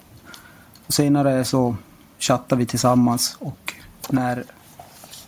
Och 0.86 0.94
senare 0.94 1.44
så 1.44 1.76
chattade 2.18 2.58
vi 2.58 2.66
tillsammans 2.66 3.36
och 3.40 3.74
när, 4.10 4.44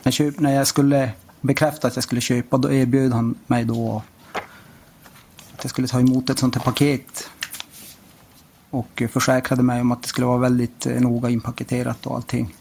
när, 0.02 0.12
köp, 0.12 0.40
när 0.40 0.54
jag 0.54 0.66
skulle 0.66 1.10
bekräfta 1.40 1.88
att 1.88 1.96
jag 1.96 2.04
skulle 2.04 2.20
köpa 2.20 2.58
då 2.58 2.72
erbjöd 2.72 3.12
han 3.12 3.34
mig 3.46 3.64
då 3.64 4.02
att 5.54 5.64
jag 5.64 5.70
skulle 5.70 5.88
ta 5.88 6.00
emot 6.00 6.30
ett 6.30 6.38
sånt 6.38 6.54
här 6.54 6.62
paket. 6.62 7.30
Och 8.70 9.02
försäkrade 9.10 9.62
mig 9.62 9.80
om 9.80 9.92
att 9.92 10.02
det 10.02 10.08
skulle 10.08 10.26
vara 10.26 10.38
väldigt 10.38 10.86
eh, 10.86 11.00
noga 11.00 11.30
inpaketerat 11.30 12.06
och 12.06 12.14
allting. 12.14 12.54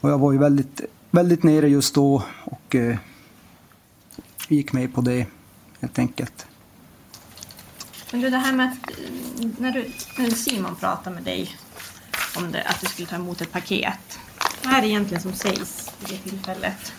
Och 0.00 0.10
jag 0.10 0.18
var 0.18 0.32
ju 0.32 0.38
väldigt, 0.38 0.80
väldigt 1.10 1.42
nere 1.42 1.68
just 1.68 1.94
då 1.94 2.22
och 2.44 2.74
eh, 2.74 2.96
gick 4.48 4.72
med 4.72 4.94
på 4.94 5.00
det 5.00 5.26
helt 5.80 5.98
enkelt. 5.98 6.46
Men 8.14 8.20
du, 8.20 8.30
det 8.30 8.38
här 8.38 8.52
med 8.52 8.66
att 8.66 8.90
när, 9.58 9.72
du, 9.72 9.90
när 10.18 10.30
Simon 10.30 10.74
pratar 10.76 11.10
med 11.10 11.22
dig 11.22 11.56
om 12.36 12.52
det, 12.52 12.62
att 12.62 12.80
du 12.80 12.86
skulle 12.86 13.08
ta 13.08 13.16
emot 13.16 13.40
ett 13.40 13.52
paket. 13.52 14.18
Vad 14.64 14.74
är 14.74 14.80
det 14.80 14.88
egentligen 14.88 15.22
som 15.22 15.32
sägs 15.32 15.90
vid 16.00 16.08
det 16.08 16.30
tillfället? 16.30 16.92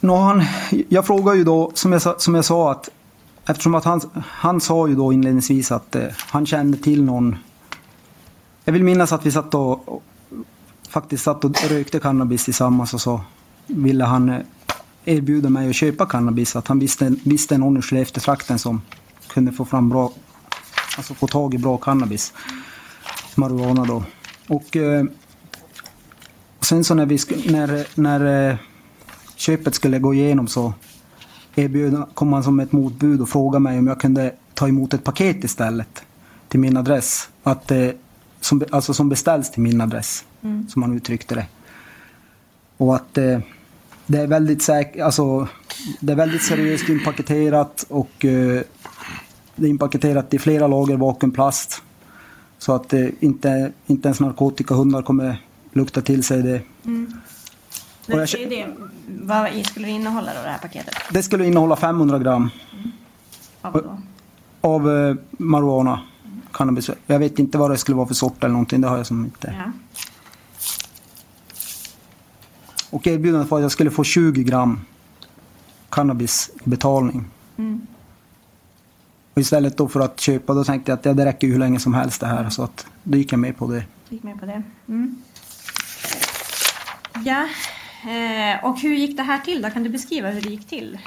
Nå, 0.00 0.16
han, 0.16 0.44
jag 0.88 1.06
frågar 1.06 1.34
ju 1.34 1.44
då, 1.44 1.70
som 1.74 1.92
jag, 1.92 2.02
sa- 2.02 2.18
som 2.18 2.34
jag 2.34 2.44
sa, 2.44 2.72
att 2.72 2.88
eftersom 3.46 3.74
att 3.74 3.84
han, 3.84 4.00
han 4.26 4.60
sa 4.60 4.88
ju 4.88 4.94
då 4.94 5.12
inledningsvis 5.12 5.72
att 5.72 5.94
eh, 5.96 6.06
han 6.18 6.46
kände 6.46 6.78
till 6.78 7.04
någon. 7.04 7.36
Jag 8.64 8.72
vill 8.72 8.84
minnas 8.84 9.12
att 9.12 9.26
vi 9.26 9.30
satt 9.30 9.54
och, 9.54 9.88
och 9.88 10.02
faktiskt 10.88 11.24
satt 11.24 11.44
och 11.44 11.64
rökte 11.70 12.00
cannabis 12.00 12.44
tillsammans 12.44 12.94
och 12.94 13.00
så 13.00 13.20
ville 13.66 14.04
han 14.04 14.28
eh, 14.28 14.40
erbjuda 15.04 15.48
mig 15.48 15.68
att 15.70 15.76
köpa 15.76 16.06
cannabis. 16.06 16.56
Att 16.56 16.68
han 16.68 16.78
visste, 16.78 17.14
visste 17.24 17.58
någon 17.58 17.76
i 17.76 17.82
Skellefteåtrakten 17.82 18.58
som 18.58 18.80
kunde 19.32 19.52
få 19.52 19.64
fram 19.64 19.88
bra, 19.88 20.12
alltså 20.96 21.14
få 21.14 21.26
tag 21.26 21.54
i 21.54 21.58
bra 21.58 21.76
cannabis. 21.76 22.32
Marijuana 23.34 23.84
då. 23.84 24.04
Och 24.48 24.76
eh, 24.76 25.04
sen 26.60 26.84
så 26.84 26.94
när 26.94 27.06
vi, 27.06 27.18
när, 27.52 27.86
när 28.00 28.50
eh, 28.50 28.56
köpet 29.36 29.74
skulle 29.74 29.98
gå 29.98 30.14
igenom 30.14 30.46
så 30.48 30.74
erbjöd, 31.54 32.04
kom 32.14 32.32
han 32.32 32.44
som 32.44 32.60
ett 32.60 32.72
motbud 32.72 33.20
och 33.20 33.28
frågade 33.28 33.60
mig 33.62 33.78
om 33.78 33.86
jag 33.86 34.00
kunde 34.00 34.34
ta 34.54 34.68
emot 34.68 34.94
ett 34.94 35.04
paket 35.04 35.44
istället 35.44 36.02
till 36.48 36.60
min 36.60 36.76
adress. 36.76 37.28
Att, 37.42 37.70
eh, 37.70 37.88
som, 38.40 38.62
alltså 38.70 38.94
som 38.94 39.08
beställs 39.08 39.50
till 39.50 39.62
min 39.62 39.80
adress, 39.80 40.24
Mm. 40.44 40.68
som 40.68 40.82
han 40.82 40.96
uttryckte 40.96 41.34
det. 41.34 41.46
Och 42.76 42.94
att 42.96 43.18
eh, 43.18 43.38
det 44.06 44.18
är 44.18 44.26
väldigt 44.26 44.58
säk- 44.62 45.00
alltså, 45.04 45.48
det 46.00 46.12
är 46.12 46.16
väldigt 46.16 46.42
seriöst 46.42 46.88
inpaketerat 46.88 47.84
och 47.88 48.24
eh, 48.24 48.62
det 49.62 49.68
är 49.68 49.70
inpaketerat 49.70 50.34
i 50.34 50.38
flera 50.38 50.66
lager 50.66 50.96
vakuumplast. 50.96 51.82
Så 52.58 52.74
att 52.74 52.92
eh, 52.92 53.06
inte, 53.20 53.72
inte 53.86 54.08
ens 54.08 54.20
narkotikahundar 54.20 55.02
kommer 55.02 55.42
lukta 55.72 56.00
till 56.00 56.22
sig 56.22 56.42
det. 56.42 56.62
Mm. 56.84 57.12
Och 58.06 58.12
jag 58.12 58.28
Det, 58.28 58.44
det, 58.44 58.56
det, 58.56 58.66
vad 59.06 59.66
skulle 59.66 59.86
det 59.86 59.92
innehålla 59.92 60.34
då, 60.34 60.42
det 60.42 60.48
här 60.48 60.58
paketet? 60.58 60.94
Det 61.12 61.22
skulle 61.22 61.46
innehålla 61.46 61.76
500 61.76 62.18
gram 62.18 62.50
Av 63.62 63.72
vad 63.72 63.84
då? 63.84 63.98
av 64.60 64.90
eh, 64.90 65.16
marijuana, 65.30 66.00
cannabis. 66.52 66.90
Jag 67.06 67.18
vet 67.18 67.38
inte 67.38 67.58
vad 67.58 67.70
det 67.70 67.78
skulle 67.78 67.96
vara 67.96 68.06
för 68.06 68.14
sort 68.14 68.44
eller 68.44 68.52
någonting, 68.52 68.80
det 68.80 68.88
har 68.88 68.96
jag 68.96 69.06
som 69.06 69.24
inte. 69.24 69.54
Ja. 69.58 69.72
Och 72.90 73.06
erbjudandet 73.06 73.50
var 73.50 73.58
att 73.58 73.62
jag 73.62 73.72
skulle 73.72 73.90
få 73.90 74.04
20 74.04 74.42
gram 74.42 74.80
cannabis 75.88 76.50
i 76.64 76.68
betalning. 76.68 77.24
Mm. 77.56 77.86
Och 79.34 79.40
istället 79.40 79.76
då 79.76 79.88
för 79.88 80.00
att 80.00 80.20
köpa, 80.20 80.54
då 80.54 80.64
tänkte 80.64 80.92
jag 80.92 80.98
att 80.98 81.04
ja, 81.04 81.12
det 81.12 81.24
räcker 81.24 81.46
hur 81.46 81.58
länge 81.58 81.80
som 81.80 81.94
helst 81.94 82.20
det 82.20 82.26
här. 82.26 82.50
Så 82.50 82.62
att 82.62 82.86
då 83.02 83.18
gick 83.18 83.32
jag 83.32 83.38
med 83.38 83.56
på 83.56 83.66
det. 83.66 83.84
Gick 84.08 84.22
med 84.22 84.40
på 84.40 84.46
det. 84.46 84.62
Mm. 84.88 85.22
Ja, 87.24 87.48
eh, 88.10 88.64
och 88.64 88.80
hur 88.80 88.94
gick 88.94 89.16
det 89.16 89.22
här 89.22 89.38
till 89.38 89.62
då? 89.62 89.70
Kan 89.70 89.82
du 89.82 89.88
beskriva 89.88 90.30
hur 90.30 90.40
det 90.40 90.48
gick 90.48 90.68
till? 90.68 90.98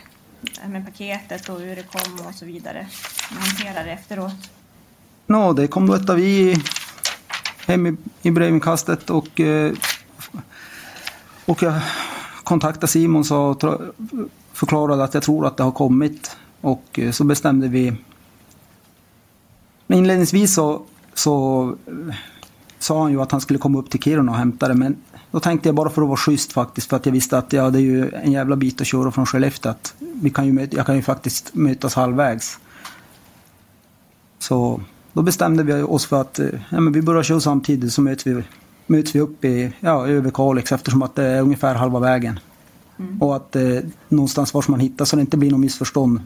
Med 0.67 0.85
paketet 0.85 1.49
och 1.49 1.59
hur 1.59 1.75
det 1.75 1.83
kom 1.83 2.27
och 2.27 2.35
så 2.35 2.45
vidare. 2.45 2.87
Hur 3.29 3.37
hanterade 3.37 3.83
det 3.85 3.91
efteråt. 3.91 4.49
Nå, 5.27 5.53
det 5.53 5.67
kom 5.67 5.87
då 5.87 5.93
ett 5.93 6.09
avi 6.09 6.55
hem 7.67 7.87
i, 7.87 7.95
i 8.21 8.31
brevinkastet 8.31 9.09
och, 9.09 9.39
eh, 9.39 9.73
och 11.45 11.63
jag 11.63 11.73
kontaktade 12.43 12.87
Simon 12.87 13.23
och 13.31 13.63
förklarade 14.53 15.03
att 15.03 15.13
jag 15.13 15.23
tror 15.23 15.47
att 15.47 15.57
det 15.57 15.63
har 15.63 15.71
kommit. 15.71 16.37
Och 16.61 16.99
eh, 16.99 17.11
så 17.11 17.23
bestämde 17.23 17.67
vi. 17.67 17.93
Inledningsvis 19.95 20.53
så, 20.53 20.81
så 21.13 21.63
eh, 21.87 22.15
sa 22.79 23.01
han 23.01 23.11
ju 23.11 23.21
att 23.21 23.31
han 23.31 23.41
skulle 23.41 23.59
komma 23.59 23.79
upp 23.79 23.89
till 23.89 23.99
Kiruna 23.99 24.31
och 24.31 24.37
hämta 24.37 24.67
det. 24.67 24.73
Men 24.73 24.95
då 25.31 25.39
tänkte 25.39 25.69
jag 25.69 25.75
bara 25.75 25.89
för 25.89 26.01
att 26.01 26.07
vara 26.07 26.17
schysst 26.17 26.53
faktiskt. 26.53 26.89
För 26.89 26.97
att 26.97 27.05
jag 27.05 27.13
visste 27.13 27.37
att 27.37 27.53
ja, 27.53 27.69
det 27.69 27.79
är 27.79 27.81
ju 27.81 28.11
en 28.11 28.31
jävla 28.31 28.55
bit 28.55 28.81
att 28.81 28.87
köra 28.87 29.11
från 29.11 29.25
Skellefteå. 29.25 29.71
Att 29.71 29.93
vi 29.99 30.29
kan 30.29 30.45
ju, 30.45 30.51
möt- 30.51 30.73
jag 30.75 30.85
kan 30.85 30.95
ju 30.95 31.01
faktiskt 31.01 31.55
mötas 31.55 31.95
halvvägs. 31.95 32.59
Så 34.39 34.81
då 35.13 35.21
bestämde 35.21 35.63
vi 35.63 35.73
oss 35.73 36.05
för 36.05 36.21
att 36.21 36.39
eh, 36.39 36.47
ja, 36.69 36.79
men 36.79 36.93
vi 36.93 37.01
börjar 37.01 37.23
köra 37.23 37.39
samtidigt 37.39 37.93
så 37.93 38.01
möts 38.01 38.27
vi, 38.27 38.43
möts 38.87 39.15
vi 39.15 39.19
upp 39.19 39.45
i 39.45 39.73
ja, 39.79 40.07
Överkalix 40.07 40.71
eftersom 40.71 41.01
att 41.01 41.15
det 41.15 41.23
är 41.23 41.41
ungefär 41.41 41.75
halva 41.75 41.99
vägen. 41.99 42.39
Mm. 42.99 43.21
Och 43.21 43.35
att 43.35 43.55
eh, 43.55 43.79
någonstans 44.09 44.53
var 44.53 44.65
man 44.67 44.79
hittar 44.79 45.05
så 45.05 45.15
det 45.15 45.21
inte 45.21 45.37
blir 45.37 45.51
något 45.51 45.59
missförstånd. 45.59 46.19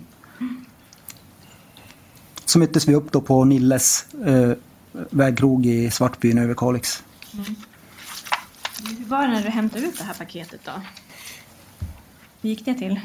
Så 2.50 2.60
möttes 2.60 2.88
vi 2.88 2.96
upp 2.96 3.12
då 3.12 3.22
på 3.22 3.46
Nilles 3.46 4.06
eh, 4.26 4.52
vägkrog 5.10 5.66
i 5.66 5.92
Svartbyn, 5.92 6.38
Överkalix. 6.38 7.04
Mm. 7.34 7.46
Hur 8.98 9.06
var 9.06 9.22
det 9.22 9.28
när 9.28 9.44
du 9.44 9.50
hämtade 9.50 9.86
ut 9.86 9.98
det 9.98 10.04
här 10.04 10.14
paketet 10.14 10.60
då? 10.66 10.72
Hur 12.42 12.50
gick 12.50 12.66
det 12.66 12.74
till? 12.74 13.00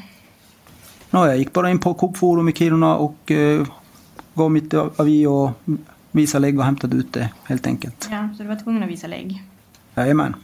Ja, 1.11 1.26
jag 1.26 1.38
gick 1.38 1.52
bara 1.52 1.70
in 1.70 1.78
på 1.78 1.94
Coop 1.94 2.16
Forum 2.16 2.48
i 2.48 2.52
Kiruna 2.52 2.96
och 2.96 3.30
eh, 3.30 3.66
gav 4.35 4.50
mitt 4.50 4.74
avi 4.74 5.26
och 5.26 5.50
visade 6.11 6.42
lägg 6.42 6.59
och 6.59 6.64
hämtade 6.64 6.96
ut 6.96 7.12
det 7.12 7.30
helt 7.44 7.66
enkelt. 7.66 8.09
Ja, 8.11 8.28
så 8.37 8.42
du 8.42 8.48
var 8.48 8.57
tvungen 8.57 8.83
att 8.83 8.88
visa 8.88 9.07
lägg. 9.07 9.42
Jajamän. 9.94 10.37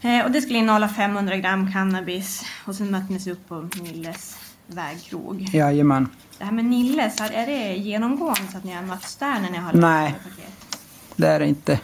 Eh, 0.00 0.24
och 0.24 0.30
det 0.30 0.40
skulle 0.40 0.58
innehålla 0.58 0.88
500 0.88 1.36
gram 1.36 1.72
cannabis 1.72 2.44
och 2.64 2.74
sen 2.74 2.90
möttes 2.90 3.26
vi 3.26 3.32
upp 3.32 3.48
på 3.48 3.68
Nilles 3.82 4.43
vägkrog. 4.66 5.48
Jajamän. 5.52 6.08
Det 6.38 6.44
här 6.44 6.52
med 6.52 6.64
Nilles, 6.64 7.20
är- 7.20 7.30
är 7.30 7.46
det 7.46 7.74
genomgående 7.76 8.40
så 8.52 8.58
att 8.58 8.64
ni 8.64 8.72
har 8.72 8.82
mötts 8.82 9.16
där 9.16 9.40
när 9.40 9.50
ni 9.50 9.58
har 9.58 9.72
Nej. 9.72 10.14
paket? 10.24 10.78
Det 11.16 11.26
är 11.28 11.38
det 11.40 11.46
inte. 11.46 11.80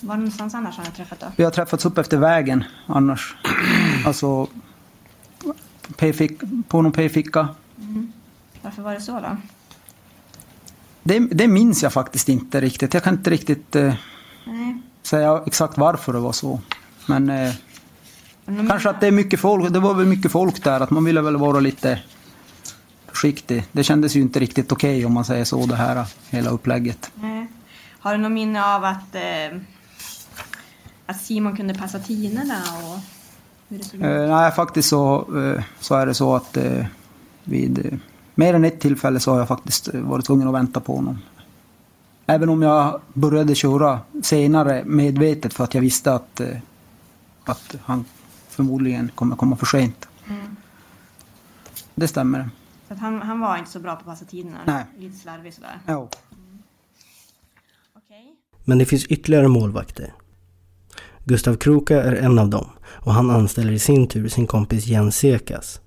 Var 0.00 0.16
någonstans 0.16 0.54
annars 0.54 0.76
har 0.76 0.84
ni 0.84 0.90
träffat 0.90 1.20
då? 1.20 1.26
Vi 1.36 1.44
har 1.44 1.50
träffats 1.50 1.86
upp 1.86 1.98
efter 1.98 2.16
vägen 2.16 2.64
annars. 2.86 3.36
Alltså 4.06 4.46
p-fick- 5.96 6.62
på 6.68 6.82
någon 6.82 6.92
p-ficka. 6.92 7.48
Mm. 7.80 8.12
Varför 8.62 8.82
var 8.82 8.94
det 8.94 9.00
så 9.00 9.12
då? 9.12 9.36
Det, 11.02 11.18
det 11.18 11.48
minns 11.48 11.82
jag 11.82 11.92
faktiskt 11.92 12.28
inte 12.28 12.60
riktigt. 12.60 12.94
Jag 12.94 13.02
kan 13.02 13.14
inte 13.14 13.30
riktigt 13.30 13.76
eh, 13.76 13.94
säga 15.02 15.42
exakt 15.46 15.78
varför 15.78 16.12
det 16.12 16.18
var 16.18 16.32
så. 16.32 16.60
Men 17.06 17.30
eh, 17.30 17.52
Men 18.44 18.68
kanske 18.68 18.90
att 18.90 19.00
det 19.00 19.06
är 19.06 19.10
mycket 19.12 19.40
folk. 19.40 19.72
Det 19.72 19.80
var 19.80 19.94
väl 19.94 20.06
mycket 20.06 20.32
folk 20.32 20.64
där. 20.64 20.80
Att 20.80 20.90
man 20.90 21.04
ville 21.04 21.20
väl 21.20 21.36
vara 21.36 21.60
lite 21.60 22.00
försiktig. 23.16 23.64
Det 23.72 23.84
kändes 23.84 24.16
ju 24.16 24.20
inte 24.20 24.40
riktigt 24.40 24.72
okej 24.72 25.06
om 25.06 25.12
man 25.12 25.24
säger 25.24 25.44
så 25.44 25.66
det 25.66 25.76
här 25.76 26.06
hela 26.30 26.50
upplägget. 26.50 27.10
Nej. 27.14 27.46
Har 27.98 28.12
du 28.12 28.18
något 28.18 28.32
minne 28.32 28.64
av 28.64 28.84
att, 28.84 29.14
eh, 29.14 29.58
att 31.06 31.20
Simon 31.20 31.56
kunde 31.56 31.74
passa 31.74 31.98
tiderna 31.98 32.54
och 32.54 32.98
hur 33.68 33.78
det 33.78 33.84
såg 33.84 34.00
ut? 34.00 34.06
Eh, 34.06 34.28
nej, 34.28 34.52
faktiskt 34.52 34.88
så, 34.88 35.18
eh, 35.40 35.62
så 35.80 35.94
är 35.94 36.06
det 36.06 36.14
så 36.14 36.34
att 36.34 36.56
eh, 36.56 36.86
vid 37.44 37.86
eh, 37.86 37.98
mer 38.34 38.54
än 38.54 38.64
ett 38.64 38.80
tillfälle 38.80 39.20
så 39.20 39.30
har 39.30 39.38
jag 39.38 39.48
faktiskt 39.48 39.94
eh, 39.94 40.00
varit 40.00 40.24
tvungen 40.24 40.48
att 40.48 40.54
vänta 40.54 40.80
på 40.80 40.96
honom. 40.96 41.18
Även 42.26 42.48
om 42.48 42.62
jag 42.62 43.00
började 43.12 43.54
köra 43.54 44.00
senare 44.22 44.84
medvetet 44.84 45.54
för 45.54 45.64
att 45.64 45.74
jag 45.74 45.80
visste 45.80 46.14
att, 46.14 46.40
att 47.44 47.74
han 47.84 48.04
förmodligen 48.48 49.10
kommer 49.14 49.36
komma 49.36 49.56
för 49.56 49.66
sent. 49.66 50.08
Mm. 50.28 50.56
Det 51.94 52.08
stämmer. 52.08 52.50
Så 52.88 52.94
att 52.94 53.00
han, 53.00 53.22
han 53.22 53.40
var 53.40 53.56
inte 53.58 53.70
så 53.70 53.80
bra 53.80 53.94
på 53.94 54.00
att 54.00 54.06
passa 54.06 54.24
tiderna? 54.24 54.58
Nej. 54.66 54.84
Lite 54.98 55.16
slarvig 55.16 55.54
sådär? 55.54 55.78
Ja. 55.86 56.08
Men 58.68 58.78
det 58.78 58.84
finns 58.84 59.06
ytterligare 59.06 59.48
målvakter. 59.48 60.12
Gustav 61.24 61.56
Kroka 61.56 62.02
är 62.02 62.12
en 62.12 62.38
av 62.38 62.48
dem 62.48 62.66
och 62.86 63.12
han 63.12 63.30
anställer 63.30 63.72
i 63.72 63.78
sin 63.78 64.08
tur 64.08 64.28
sin 64.28 64.46
kompis 64.46 64.86
Jens 64.86 65.16
Sekas. 65.16 65.80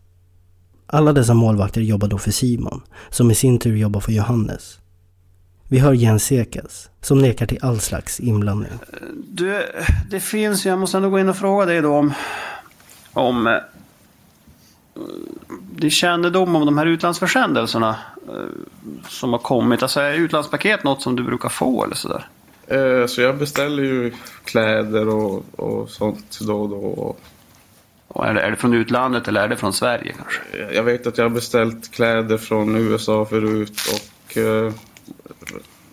Alla 0.87 1.13
dessa 1.13 1.33
målvakter 1.33 1.81
jobbar 1.81 2.07
då 2.07 2.17
för 2.17 2.31
Simon, 2.31 2.81
som 3.09 3.31
i 3.31 3.35
sin 3.35 3.59
tur 3.59 3.75
jobbar 3.75 3.99
för 3.99 4.11
Johannes. 4.11 4.79
Vi 5.67 5.79
hör 5.79 5.93
Jens 5.93 6.23
Sekas, 6.23 6.89
som 7.01 7.21
nekar 7.21 7.45
till 7.45 7.59
all 7.61 7.79
slags 7.79 8.19
inblandning. 8.19 8.71
Du, 9.27 9.63
det 10.09 10.19
finns 10.19 10.65
ju, 10.65 10.69
jag 10.69 10.79
måste 10.79 10.97
ändå 10.97 11.09
gå 11.09 11.19
in 11.19 11.29
och 11.29 11.37
fråga 11.37 11.65
dig 11.65 11.81
då 11.81 11.95
om... 11.95 12.13
Om... 13.13 13.59
eh, 14.99 15.55
Din 15.75 15.91
kännedom 15.91 16.55
om 16.55 16.65
de 16.65 16.77
här 16.77 16.85
utlandsförsändelserna 16.85 17.95
eh, 18.27 18.33
som 19.07 19.31
har 19.31 19.39
kommit. 19.39 19.81
Alltså 19.83 19.99
är 19.99 20.13
utlandspaket 20.13 20.83
något 20.83 21.01
som 21.01 21.15
du 21.15 21.23
brukar 21.23 21.49
få 21.49 21.83
eller 21.83 21.95
sådär? 21.95 22.27
Eh, 22.67 23.05
Så 23.07 23.21
jag 23.21 23.37
beställer 23.37 23.83
ju 23.83 24.13
kläder 24.43 25.07
och, 25.09 25.59
och 25.59 25.89
sånt 25.89 26.39
då 26.41 26.61
och 26.61 26.69
då. 26.69 26.75
Och 26.75 27.19
Och 28.07 28.25
är, 28.25 28.33
det, 28.33 28.41
är 28.41 28.51
det 28.51 28.57
från 28.57 28.73
utlandet 28.73 29.27
eller 29.27 29.41
är 29.41 29.47
det 29.47 29.55
från 29.57 29.73
Sverige 29.73 30.13
kanske? 30.17 30.75
jag 30.75 30.83
vet 30.83 31.07
att 31.07 31.17
jag 31.17 31.25
har 31.25 31.29
beställt 31.29 31.91
kläder 31.91 32.37
från 32.37 32.75
USA 32.75 33.25
förut 33.25 33.79
och 33.93 34.37
eh, 34.37 34.73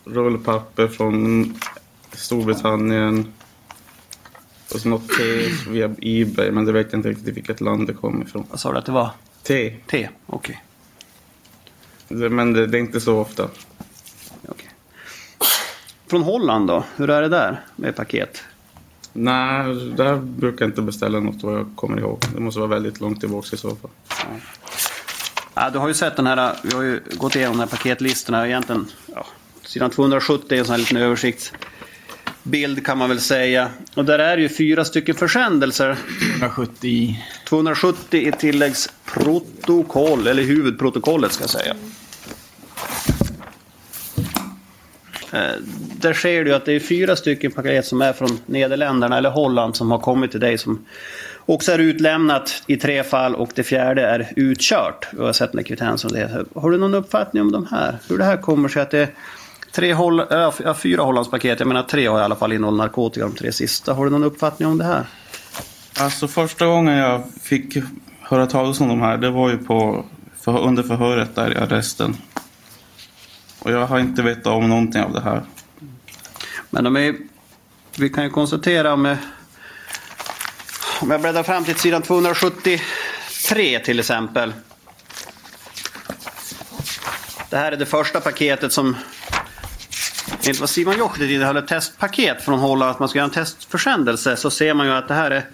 rullpapper 0.04 0.88
från 0.88 1.54
Storbritannien. 2.12 3.32
Och 4.74 4.80
så 4.80 4.88
något 4.88 5.08
te 5.08 5.48
via 5.70 5.94
Ebay, 6.02 6.50
men 6.50 6.64
det 6.64 6.72
vet 6.72 6.92
jag 6.92 6.98
inte 6.98 7.08
riktigt 7.08 7.36
vilket 7.36 7.60
land 7.60 7.86
det 7.86 7.92
kom 7.94 8.22
ifrån. 8.22 8.46
Vad 8.50 8.60
sa 8.60 8.72
du 8.72 8.78
att 8.78 8.86
det 8.86 8.92
var? 8.92 9.10
Te. 9.42 9.76
Te, 9.86 10.08
okej. 10.26 10.62
Det- 12.08 12.30
Men 12.30 12.52
det, 12.52 12.66
det 12.66 12.78
är 12.78 12.80
inte 12.80 13.00
så 13.00 13.18
ofta. 13.18 13.48
Från 16.10 16.22
Holland 16.22 16.66
då? 16.68 16.84
Hur 16.96 17.10
är 17.10 17.22
det 17.22 17.28
där 17.28 17.60
med 17.76 17.96
paket? 17.96 18.42
Nej, 19.12 19.74
där 19.96 20.16
brukar 20.16 20.64
jag 20.64 20.70
inte 20.70 20.82
beställa 20.82 21.20
något 21.20 21.42
vad 21.42 21.54
jag 21.54 21.66
kommer 21.76 21.98
ihåg. 22.00 22.22
Det 22.34 22.40
måste 22.40 22.60
vara 22.60 22.70
väldigt 22.70 23.00
långt 23.00 23.20
tillbaka 23.20 23.48
i 23.52 23.56
så 23.56 23.76
fall. 23.76 23.90
Ja, 25.54 25.70
du 25.70 25.78
har 25.78 25.88
ju 25.88 25.94
sett 25.94 26.16
den 26.16 26.26
här, 26.26 26.56
vi 26.62 26.74
har 26.74 26.82
ju 26.82 27.00
gått 27.10 27.36
igenom 27.36 27.56
de 27.56 27.60
här 27.60 27.66
paketlistorna. 27.68 28.46
Egentligen, 28.46 28.86
ja, 29.14 29.26
sidan 29.62 29.90
270 29.90 30.54
är 30.54 30.58
en 30.58 30.64
sån 30.64 30.72
här 30.72 30.78
liten 30.78 30.96
översiktsbild 32.46 32.86
kan 32.86 32.98
man 32.98 33.08
väl 33.08 33.20
säga. 33.20 33.70
Och 33.94 34.04
där 34.04 34.18
är 34.18 34.38
ju 34.38 34.48
fyra 34.48 34.84
stycken 34.84 35.14
försändelser. 35.14 35.96
270. 36.38 37.16
270 37.48 38.28
i 38.28 38.32
tilläggsprotokoll, 38.32 40.26
eller 40.26 40.42
huvudprotokollet 40.42 41.32
ska 41.32 41.42
jag 41.42 41.50
säga. 41.50 41.74
Eh, 45.32 45.60
Där 46.00 46.12
ser 46.14 46.44
du 46.44 46.54
att 46.54 46.64
det 46.64 46.72
är 46.72 46.80
fyra 46.80 47.16
stycken 47.16 47.52
paket 47.52 47.86
som 47.86 48.02
är 48.02 48.12
från 48.12 48.38
Nederländerna 48.46 49.18
eller 49.18 49.30
Holland 49.30 49.76
som 49.76 49.90
har 49.90 49.98
kommit 49.98 50.30
till 50.30 50.40
dig 50.40 50.58
som 50.58 50.84
också 51.48 51.72
är 51.72 51.78
utlämnat 51.78 52.62
i 52.66 52.76
tre 52.76 53.02
fall 53.04 53.34
och 53.34 53.50
det 53.54 53.62
fjärde 53.62 54.02
är 54.02 54.32
utkört. 54.36 55.06
Vi 55.12 55.22
har 55.24 55.32
sett 55.32 55.52
den 55.52 55.64
kvittensen. 55.64 56.10
och 56.10 56.16
det. 56.16 56.44
Har 56.60 56.70
du 56.70 56.78
någon 56.78 56.94
uppfattning 56.94 57.42
om 57.42 57.52
de 57.52 57.66
här? 57.70 57.98
Hur 58.08 58.18
det 58.18 58.24
här 58.24 58.36
kommer 58.36 58.68
sig 58.68 58.82
att 58.82 58.90
det 58.90 59.08
tre 59.76 59.92
Holl 59.92 60.20
äh, 60.20 60.74
fyra 60.74 61.02
Hollandspaket, 61.02 61.60
jag 61.60 61.66
menar 61.66 61.82
tre 61.82 62.06
har 62.06 62.20
i 62.20 62.22
alla 62.22 62.36
fall 62.36 62.52
innehållit 62.52 62.78
narkotika 62.78 63.26
de 63.26 63.34
tre 63.34 63.52
sista. 63.52 63.94
Har 63.94 64.04
du 64.04 64.10
någon 64.10 64.24
uppfattning 64.24 64.68
om 64.68 64.78
det 64.78 64.84
här? 64.84 65.06
Alltså 65.98 66.28
första 66.28 66.66
gången 66.66 66.94
jag 66.96 67.22
fick 67.42 67.76
höra 68.20 68.46
talas 68.46 68.80
om 68.80 68.88
de 68.88 69.00
här, 69.00 69.16
det 69.16 69.30
var 69.30 69.50
ju 69.50 69.58
på, 69.58 70.04
för, 70.40 70.58
under 70.58 70.82
förhöret 70.82 71.34
där 71.34 71.52
i 71.52 71.56
arresten. 71.56 72.16
Och 73.58 73.72
jag 73.72 73.86
har 73.86 73.98
inte 73.98 74.22
vetat 74.22 74.46
om 74.46 74.68
någonting 74.68 75.02
av 75.02 75.12
det 75.12 75.20
här. 75.20 75.42
Men 76.70 76.84
de 76.84 76.96
är, 76.96 77.16
vi 77.96 78.08
kan 78.08 78.24
ju 78.24 78.30
konstatera 78.30 78.92
om 78.92 79.04
jag, 79.04 79.16
om 81.00 81.10
jag 81.10 81.20
bläddrar 81.20 81.42
fram 81.42 81.64
till 81.64 81.76
sidan 81.76 82.02
273 82.02 83.78
till 83.78 84.00
exempel. 84.00 84.52
Det 87.50 87.56
här 87.56 87.72
är 87.72 87.76
det 87.76 87.86
första 87.86 88.20
paketet 88.20 88.72
som 88.72 88.96
enligt 90.46 90.60
vad 90.60 90.70
Simon 90.70 90.98
Jochted 90.98 91.30
innehöll 91.30 91.56
ett 91.56 91.68
testpaket 91.68 92.42
från 92.42 92.58
Holland 92.58 92.90
att 92.90 92.98
man 92.98 93.08
ska 93.08 93.18
göra 93.18 93.24
en 93.24 93.30
testförsändelse 93.30 94.36
så 94.36 94.50
ser 94.50 94.74
man 94.74 94.86
ju 94.86 94.92
att 94.92 95.08
det 95.08 95.14
här 95.14 95.30
är 95.30 95.44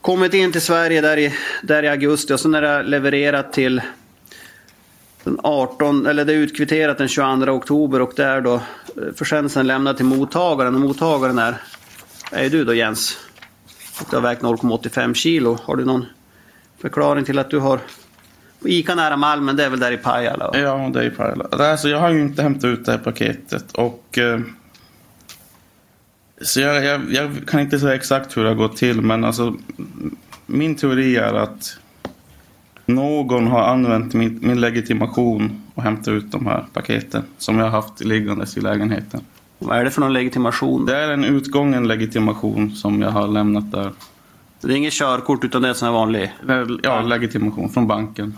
kommit 0.00 0.34
in 0.34 0.52
till 0.52 0.60
Sverige 0.60 1.00
där 1.00 1.16
i, 1.16 1.34
där 1.62 1.82
i 1.82 1.88
augusti 1.88 2.32
och 2.32 2.40
sen 2.40 2.54
är 2.54 2.62
det 2.62 2.82
levererat 2.82 3.52
till 3.52 3.82
den 5.24 5.38
18, 5.42 6.06
eller 6.06 6.24
det 6.24 6.32
är 6.32 6.36
utkvitterat 6.36 6.98
den 6.98 7.08
22 7.08 7.52
oktober 7.52 8.00
och 8.00 8.12
det 8.16 8.24
är 8.24 8.40
då 8.40 8.54
eh, 8.54 8.60
försändelsen 9.16 9.66
lämnad 9.66 9.96
till 9.96 10.06
mottagaren 10.06 10.74
och 10.74 10.80
mottagaren 10.80 11.38
är, 11.38 11.54
är 12.30 12.50
du 12.50 12.64
då 12.64 12.74
Jens. 12.74 13.18
Och 14.00 14.06
du 14.10 14.16
har 14.16 14.22
vägt 14.22 14.42
0,85 14.42 15.14
kilo. 15.14 15.58
Har 15.62 15.76
du 15.76 15.84
någon 15.84 16.06
förklaring 16.78 17.24
till 17.24 17.38
att 17.38 17.50
du 17.50 17.58
har 17.58 17.80
Ica 18.64 18.94
nära 18.94 19.16
Malmen, 19.16 19.56
det 19.56 19.64
är 19.64 19.70
väl 19.70 19.80
där 19.80 19.92
i 19.92 19.96
Pajala? 19.96 20.50
va? 20.50 20.58
Ja, 20.58 20.90
det 20.94 21.00
är 21.00 21.04
i 21.04 21.10
Pajala. 21.10 21.44
Alltså, 21.50 21.88
jag 21.88 22.00
har 22.00 22.10
ju 22.10 22.22
inte 22.22 22.42
hämtat 22.42 22.64
ut 22.64 22.84
det 22.84 22.92
här 22.92 22.98
paketet 22.98 23.72
och... 23.72 24.18
Eh, 24.18 24.40
så 26.40 26.60
jag, 26.60 26.84
jag, 26.84 27.12
jag 27.12 27.30
kan 27.48 27.60
inte 27.60 27.78
säga 27.78 27.94
exakt 27.94 28.36
hur 28.36 28.42
det 28.42 28.48
har 28.48 28.56
gått 28.56 28.76
till, 28.76 29.00
men 29.00 29.24
alltså... 29.24 29.54
Min 30.46 30.74
teori 30.74 31.16
är 31.16 31.34
att 31.34 31.78
någon 32.86 33.46
har 33.46 33.62
använt 33.62 34.14
min, 34.14 34.38
min 34.42 34.60
legitimation 34.60 35.62
och 35.74 35.82
hämtat 35.82 36.08
ut 36.08 36.32
de 36.32 36.46
här 36.46 36.64
paketen 36.72 37.22
som 37.38 37.58
jag 37.58 37.64
har 37.64 37.70
haft 37.70 38.00
liggandes 38.00 38.56
i 38.56 38.60
lägenheten. 38.60 39.20
Vad 39.58 39.78
är 39.78 39.84
det 39.84 39.90
för 39.90 40.00
någon 40.00 40.12
legitimation? 40.12 40.86
Det 40.86 40.96
är 40.96 41.10
en 41.10 41.24
utgången 41.24 41.88
legitimation 41.88 42.70
som 42.70 43.02
jag 43.02 43.10
har 43.10 43.28
lämnat 43.28 43.72
där. 43.72 43.92
Det 44.60 44.72
är 44.72 44.76
inget 44.76 44.92
körkort 44.92 45.44
utan 45.44 45.62
det 45.62 45.68
är 45.68 45.70
en 45.70 45.74
sån 45.74 45.86
här 45.86 45.92
vanlig? 45.92 46.32
Ja, 46.82 47.00
legitimation 47.00 47.68
från 47.70 47.86
banken. 47.86 48.36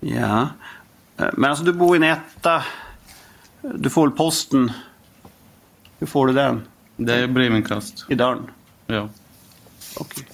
Ja. 0.00 0.48
Eh, 1.16 1.26
Men 1.32 1.50
alltså 1.50 1.64
du 1.64 1.72
bor 1.72 1.96
i 1.96 1.98
en 1.98 2.02
etta. 2.02 2.62
Du 3.62 3.90
får 3.90 4.10
posten. 4.10 4.72
Hur 5.98 6.06
får 6.06 6.26
du 6.26 6.32
den? 6.32 6.62
Det 6.96 7.14
är 7.14 7.26
brevinkast. 7.26 8.06
I 8.08 8.14
dörren? 8.14 8.50
Ja. 8.86 9.08
Okej. 10.00 10.26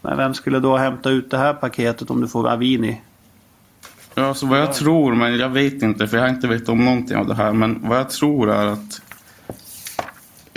Men 0.00 0.16
vem 0.16 0.34
skulle 0.34 0.60
då 0.60 0.76
hämta 0.76 1.10
ut 1.10 1.30
det 1.30 1.38
här 1.38 1.54
paketet 1.54 2.10
om 2.10 2.20
du 2.20 2.28
får 2.28 2.48
Avini? 2.48 3.00
Ja, 4.14 4.26
alltså 4.26 4.46
vad 4.46 4.58
jag 4.58 4.74
tror, 4.74 5.14
men 5.14 5.36
jag 5.36 5.48
vet 5.48 5.82
inte 5.82 6.08
för 6.08 6.16
jag 6.16 6.24
har 6.24 6.30
inte 6.30 6.48
vetat 6.48 6.68
om 6.68 6.84
någonting 6.84 7.16
av 7.16 7.26
det 7.26 7.34
här. 7.34 7.52
Men 7.52 7.88
vad 7.88 7.98
jag 7.98 8.10
tror 8.10 8.50
är 8.50 8.66
att 8.66 9.02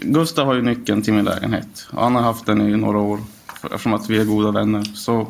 Gustav 0.05 0.45
har 0.45 0.53
ju 0.53 0.61
nyckeln 0.61 1.01
till 1.01 1.13
min 1.13 1.25
lägenhet. 1.25 1.87
Han 1.91 2.15
har 2.15 2.21
haft 2.21 2.45
den 2.45 2.61
i 2.61 2.77
några 2.77 2.99
år 2.99 3.19
eftersom 3.63 3.93
att 3.93 4.09
vi 4.09 4.17
är 4.17 4.25
goda 4.25 4.51
vänner. 4.51 4.83
Så 4.83 5.27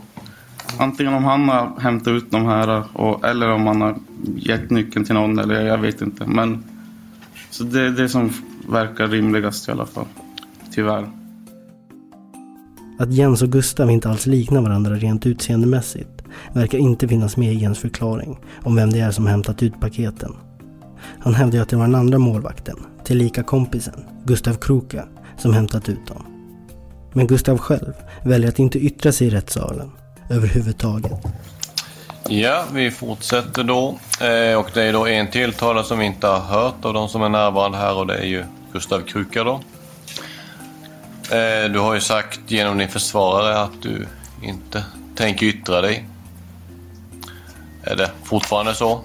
antingen 0.77 1.13
om 1.13 1.23
han 1.23 1.49
har 1.49 1.79
hämtat 1.79 2.11
ut 2.11 2.31
de 2.31 2.45
här 2.45 2.83
och, 2.93 3.25
eller 3.25 3.51
om 3.51 3.67
han 3.67 3.81
har 3.81 3.97
gett 4.35 4.69
nyckeln 4.69 5.05
till 5.05 5.15
någon 5.15 5.39
eller 5.39 5.65
jag 5.65 5.77
vet 5.77 6.01
inte. 6.01 6.25
Men 6.27 6.63
så 7.49 7.63
det 7.63 7.81
är 7.81 7.89
det 7.89 8.09
som 8.09 8.31
verkar 8.69 9.07
rimligast 9.07 9.67
i 9.67 9.71
alla 9.71 9.85
fall. 9.85 10.05
Tyvärr. 10.71 11.09
Att 12.99 13.13
Jens 13.13 13.41
och 13.41 13.49
Gustav 13.49 13.91
inte 13.91 14.09
alls 14.09 14.25
liknar 14.25 14.61
varandra 14.61 14.95
rent 14.95 15.25
utseendemässigt 15.25 16.23
verkar 16.53 16.77
inte 16.77 17.07
finnas 17.07 17.37
med 17.37 17.53
i 17.53 17.57
Jens 17.57 17.79
förklaring 17.79 18.39
om 18.63 18.75
vem 18.75 18.89
det 18.89 18.99
är 18.99 19.11
som 19.11 19.27
hämtat 19.27 19.63
ut 19.63 19.79
paketen. 19.79 20.33
Han 21.19 21.33
hävdar 21.33 21.57
ju 21.57 21.61
att 21.61 21.69
det 21.69 21.75
var 21.75 21.85
den 21.85 21.95
andra 21.95 22.17
målvakten, 22.17 22.77
tillika 23.03 23.43
kompisen, 23.43 24.05
Gustav 24.23 24.53
Kroka, 24.53 25.05
som 25.37 25.53
hämtat 25.53 25.89
ut 25.89 26.07
dem. 26.07 26.25
Men 27.13 27.27
Gustav 27.27 27.57
själv 27.57 27.93
väljer 28.23 28.49
att 28.49 28.59
inte 28.59 28.79
yttra 28.79 29.11
sig 29.11 29.27
i 29.27 29.29
rättssalen 29.29 29.91
överhuvudtaget. 30.29 31.11
Ja, 32.29 32.63
vi 32.73 32.91
fortsätter 32.91 33.63
då. 33.63 33.99
Eh, 34.21 34.59
och 34.59 34.69
det 34.73 34.83
är 34.83 34.93
då 34.93 35.07
en 35.07 35.31
tilltalare 35.31 35.83
som 35.83 35.99
vi 35.99 36.05
inte 36.05 36.27
har 36.27 36.39
hört 36.39 36.85
av 36.85 36.93
de 36.93 37.09
som 37.09 37.21
är 37.21 37.29
närvarande 37.29 37.77
här 37.77 37.97
och 37.97 38.07
det 38.07 38.17
är 38.17 38.25
ju 38.25 38.43
Gustav 38.73 39.01
Kruka 39.01 39.43
då. 39.43 39.53
Eh, 41.35 41.71
du 41.71 41.79
har 41.79 41.93
ju 41.93 42.01
sagt 42.01 42.39
genom 42.47 42.77
din 42.77 42.89
försvarare 42.89 43.59
att 43.59 43.81
du 43.81 44.07
inte 44.41 44.83
tänker 45.15 45.45
yttra 45.45 45.81
dig. 45.81 46.07
Är 47.83 47.95
det 47.95 48.11
fortfarande 48.23 48.73
så? 48.73 49.01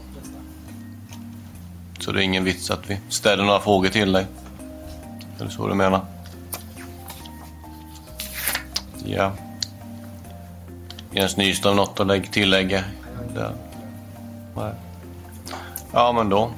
Så 2.00 2.12
det 2.12 2.20
är 2.20 2.22
ingen 2.22 2.44
vits 2.44 2.70
att 2.70 2.90
vi 2.90 2.98
ställer 3.08 3.44
några 3.44 3.60
frågor 3.60 3.88
till 3.88 4.12
dig? 4.12 4.26
Är 5.38 5.44
det 5.44 5.50
så 5.50 5.68
du 5.68 5.74
menar? 5.74 6.04
Ja. 9.04 9.32
Jens 11.12 11.36
Nyström 11.36 11.76
något 11.76 12.00
att 12.00 12.06
lägga, 12.06 12.30
tillägga? 12.30 12.84
Där. 13.34 13.52
Nej. 14.56 14.72
Ja, 15.92 16.12
men 16.12 16.28
då. 16.28 16.50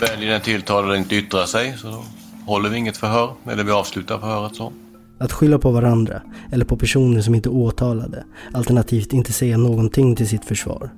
Väljer 0.00 0.30
den 0.30 0.40
tilltalade 0.40 0.92
att 0.92 0.98
inte 0.98 1.16
yttra 1.16 1.46
sig 1.46 1.78
så 1.78 1.90
då 1.90 2.04
håller 2.46 2.70
vi 2.70 2.76
inget 2.76 2.96
förhör. 2.96 3.34
Eller 3.50 3.64
vi 3.64 3.72
avslutar 3.72 4.18
förhöret 4.18 4.56
så. 4.56 4.72
Att 5.18 5.32
skylla 5.32 5.58
på 5.58 5.70
varandra 5.70 6.22
eller 6.52 6.64
på 6.64 6.76
personer 6.76 7.20
som 7.20 7.34
inte 7.34 7.48
är 7.48 7.52
åtalade, 7.54 8.24
alternativt 8.52 9.12
inte 9.12 9.32
säga 9.32 9.56
någonting 9.56 10.16
till 10.16 10.28
sitt 10.28 10.44
försvar, 10.44 10.90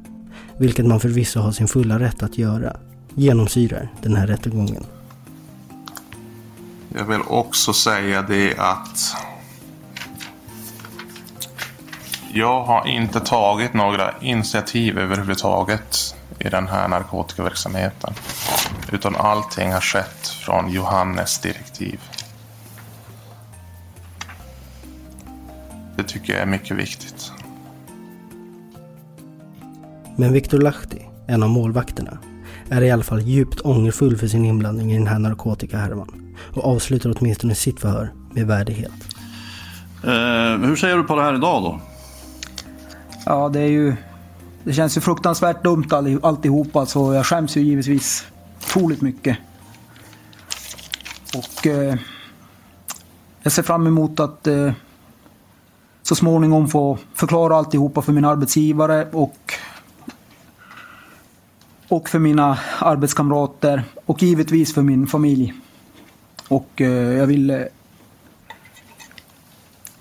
vilket 0.60 0.86
man 0.86 1.00
förvisso 1.00 1.40
har 1.40 1.52
sin 1.52 1.68
fulla 1.68 1.98
rätt 1.98 2.22
att 2.22 2.38
göra, 2.38 2.76
genomsyrar 3.14 3.88
den 4.02 4.16
här 4.16 4.26
rättegången. 4.26 4.84
Jag 6.94 7.04
vill 7.04 7.20
också 7.26 7.72
säga 7.72 8.22
det 8.22 8.58
att 8.58 9.16
Jag 12.32 12.64
har 12.64 12.88
inte 12.88 13.20
tagit 13.20 13.74
några 13.74 14.14
initiativ 14.20 14.98
överhuvudtaget 14.98 16.14
i 16.38 16.48
den 16.48 16.68
här 16.68 16.88
narkotikaverksamheten. 16.88 18.14
Utan 18.92 19.16
allting 19.16 19.72
har 19.72 19.80
skett 19.80 20.28
från 20.28 20.70
Johannes 20.70 21.38
direktiv. 21.38 22.00
Det 25.96 26.02
tycker 26.02 26.32
jag 26.32 26.42
är 26.42 26.46
mycket 26.46 26.76
viktigt. 26.76 27.19
Men 30.20 30.32
Viktor 30.32 30.58
Lahti, 30.58 30.98
en 31.26 31.42
av 31.42 31.48
målvakterna, 31.48 32.18
är 32.68 32.82
i 32.82 32.90
alla 32.90 33.02
fall 33.02 33.20
djupt 33.20 33.60
ångerfull 33.60 34.16
för 34.16 34.26
sin 34.26 34.44
inblandning 34.44 34.92
i 34.92 34.98
den 34.98 35.06
här 35.06 35.18
narkotikahärvan 35.18 36.34
och 36.54 36.64
avslutar 36.64 37.14
åtminstone 37.18 37.54
sitt 37.54 37.80
förhör 37.80 38.12
med 38.32 38.46
värdighet. 38.46 38.92
Eh, 40.04 40.66
hur 40.66 40.76
ser 40.76 40.96
du 40.96 41.02
på 41.02 41.16
det 41.16 41.22
här 41.22 41.34
idag 41.34 41.62
då? 41.62 41.80
Ja, 43.26 43.48
det 43.48 43.60
är 43.60 43.66
ju... 43.66 43.94
Det 44.64 44.72
känns 44.72 44.96
ju 44.96 45.00
fruktansvärt 45.00 45.64
dumt 45.64 45.86
all, 45.90 46.20
alltihopa, 46.22 46.86
så 46.86 47.14
jag 47.14 47.26
skäms 47.26 47.56
ju 47.56 47.60
givetvis 47.60 48.26
otroligt 48.58 49.02
mycket. 49.02 49.38
Och 51.34 51.66
eh, 51.66 51.96
jag 53.42 53.52
ser 53.52 53.62
fram 53.62 53.86
emot 53.86 54.20
att 54.20 54.46
eh, 54.46 54.72
så 56.02 56.14
småningom 56.14 56.68
få 56.68 56.98
förklara 57.14 57.56
alltihopa 57.56 58.02
för 58.02 58.12
min 58.12 58.24
arbetsgivare 58.24 59.08
och 59.12 59.49
och 61.90 62.08
för 62.08 62.18
mina 62.18 62.58
arbetskamrater 62.78 63.82
och 64.06 64.22
givetvis 64.22 64.74
för 64.74 64.82
min 64.82 65.06
familj. 65.06 65.54
Och 66.48 66.80
eh, 66.80 66.88
jag 66.90 67.26
vill 67.26 67.50
eh, 67.50 67.60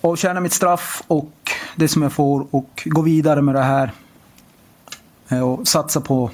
avtjäna 0.01 0.39
mitt 0.39 0.53
straff 0.53 1.03
och 1.07 1.33
det 1.75 1.87
som 1.87 2.01
jag 2.01 2.13
får 2.13 2.47
och 2.51 2.83
gå 2.85 3.01
vidare 3.01 3.41
med 3.41 3.55
det 3.55 3.61
här. 3.63 3.91
Eh, 5.29 5.39
och 5.49 5.67
satsa 5.67 6.01
på 6.01 6.31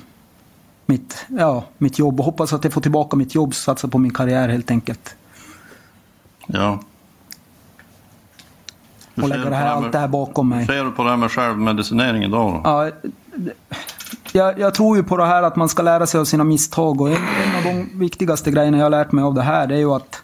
mitt, 0.86 1.26
ja, 1.28 1.64
mitt 1.78 1.99
jobb 1.99 2.20
och 2.20 2.26
hoppas 2.26 2.53
att 2.53 2.64
jag 2.64 2.74
får 2.74 2.82
tillbaka 2.82 3.18
mitt 3.18 3.36
jobb. 3.36 3.56
Satsa 3.56 3.88
på 3.88 3.97
min 3.97 4.14
karriär 4.14 4.49
helt 4.49 4.72
enkelt. 4.72 5.16
Ja. 6.47 6.80
Hur 9.16 9.24
och 9.24 9.30
lägga 9.30 9.49
det 9.49 9.56
här, 9.56 9.66
med- 9.66 9.74
allt 9.74 9.91
det 9.91 9.99
här 9.99 10.08
bakom 10.08 10.49
mig. 10.49 10.60
Hur 10.60 10.66
ser 10.66 10.84
du 10.84 10.91
på 10.91 11.03
det 11.03 11.10
här 11.10 11.18
med 11.18 11.32
självmedicinering 11.32 12.24
idag 12.24 12.53
då? 12.53 12.62
Ja, 12.64 12.91
jag, 14.32 14.60
jag 14.60 14.74
tror 14.74 14.97
ju 14.97 15.03
på 15.03 15.18
det 15.18 15.26
här 15.26 15.43
att 15.43 15.56
man 15.56 15.70
ska 15.70 15.84
lära 15.84 16.08
sig 16.08 16.20
av 16.20 16.26
sina 16.26 16.43
misstag 16.43 17.01
och 17.01 17.10
en, 17.10 17.16
en 17.16 17.56
av 17.58 17.64
de 17.64 17.99
viktigaste 17.99 18.51
grejerna 18.51 18.78
jag 18.78 18.86
har 18.86 18.89
lärt 18.89 19.12
mig 19.12 19.24
av 19.24 19.34
det 19.34 19.41
här 19.41 19.68
det 19.68 19.76
är 19.76 19.80
ju 19.80 19.91
att 19.91 20.22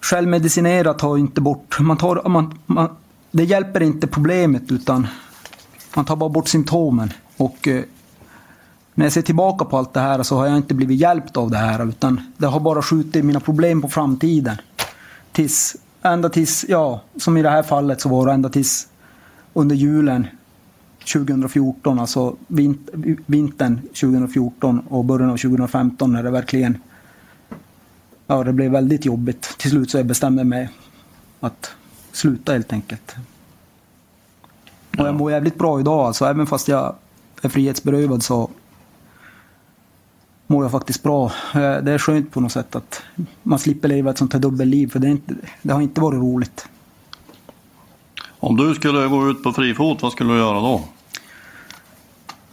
självmedicinera 0.00 0.94
tar 0.94 1.18
inte 1.18 1.40
bort, 1.40 1.80
man 1.80 1.96
tar, 1.96 2.28
man, 2.28 2.58
man, 2.66 2.96
det 3.30 3.44
hjälper 3.44 3.82
inte 3.82 4.06
problemet 4.06 4.72
utan 4.72 5.06
man 5.94 6.04
tar 6.04 6.16
bara 6.16 6.30
bort 6.30 6.48
symptomen. 6.48 7.12
Och 7.36 7.68
eh, 7.68 7.82
när 8.94 9.06
jag 9.06 9.12
ser 9.12 9.22
tillbaka 9.22 9.64
på 9.64 9.78
allt 9.78 9.94
det 9.94 10.00
här 10.00 10.22
så 10.22 10.36
har 10.36 10.46
jag 10.46 10.56
inte 10.56 10.74
blivit 10.74 11.00
hjälpt 11.00 11.36
av 11.36 11.50
det 11.50 11.58
här 11.58 11.88
utan 11.88 12.32
det 12.36 12.46
har 12.46 12.60
bara 12.60 12.82
skjutit 12.82 13.24
mina 13.24 13.40
problem 13.40 13.82
på 13.82 13.88
framtiden. 13.88 14.56
Tills, 15.32 15.76
ända 16.02 16.28
tills, 16.28 16.64
ja, 16.68 17.00
som 17.16 17.36
i 17.36 17.42
det 17.42 17.50
här 17.50 17.62
fallet 17.62 18.00
så 18.00 18.08
var 18.08 18.26
det 18.26 18.32
ända 18.32 18.48
tills 18.48 18.86
under 19.52 19.76
julen 19.76 20.26
2014, 21.04 21.98
alltså 21.98 22.36
vint, 22.46 22.88
vintern 23.26 23.80
2014 23.82 24.80
och 24.88 25.04
början 25.04 25.30
av 25.30 25.36
2015 25.36 26.12
när 26.12 26.22
det 26.22 26.30
verkligen 26.30 26.78
ja, 28.26 28.44
det 28.44 28.52
blev 28.52 28.72
väldigt 28.72 29.04
jobbigt. 29.04 29.58
Till 29.58 29.70
slut 29.70 29.90
så 29.90 29.98
jag 29.98 30.06
bestämde 30.06 30.44
mig 30.44 30.68
att 31.40 31.70
sluta 32.12 32.52
helt 32.52 32.72
enkelt. 32.72 33.16
Och 34.98 35.06
jag 35.06 35.14
mår 35.14 35.30
jävligt 35.32 35.58
bra 35.58 35.80
idag 35.80 36.06
alltså, 36.06 36.24
även 36.24 36.46
fast 36.46 36.68
jag 36.68 36.94
är 37.42 37.48
frihetsberövad 37.48 38.22
så 38.22 38.50
mår 40.46 40.64
jag 40.64 40.70
faktiskt 40.70 41.02
bra. 41.02 41.26
Eh, 41.54 41.60
Det 41.60 41.92
är 41.92 41.98
skönt 41.98 42.30
på 42.30 42.40
något 42.40 42.52
sätt 42.52 42.76
att 42.76 43.02
man 43.42 43.58
slipper 43.58 43.88
leva 43.88 44.10
ett 44.10 44.18
sånt 44.18 44.32
här 44.32 44.40
dubbelliv 44.40 44.90
för 44.90 44.98
det, 44.98 45.08
inte, 45.08 45.34
det 45.62 45.72
har 45.72 45.80
inte 45.80 46.00
varit 46.00 46.20
roligt. 46.20 46.68
Om 48.42 48.56
du 48.56 48.74
skulle 48.74 49.08
gå 49.08 49.30
ut 49.30 49.42
på 49.42 49.52
fri 49.52 49.74
fot, 49.74 50.02
vad 50.02 50.12
skulle 50.12 50.32
du 50.32 50.38
göra 50.38 50.60
då? 50.60 50.80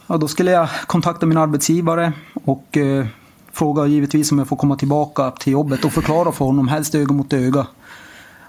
Ja, 0.06 0.16
då 0.16 0.28
skulle 0.28 0.50
jag 0.50 0.68
kontakta 0.86 1.26
min 1.26 1.38
arbetsgivare 1.38 2.12
och 2.44 2.76
eh, 2.76 3.06
fråga 3.52 3.86
givetvis 3.86 4.32
om 4.32 4.38
jag 4.38 4.48
får 4.48 4.56
komma 4.56 4.76
tillbaka 4.76 5.30
till 5.30 5.52
jobbet 5.52 5.84
och 5.84 5.92
förklara 5.92 6.32
för 6.32 6.44
honom, 6.44 6.68
helst 6.68 6.94
öga 6.94 7.12
mot 7.12 7.32
öga, 7.32 7.66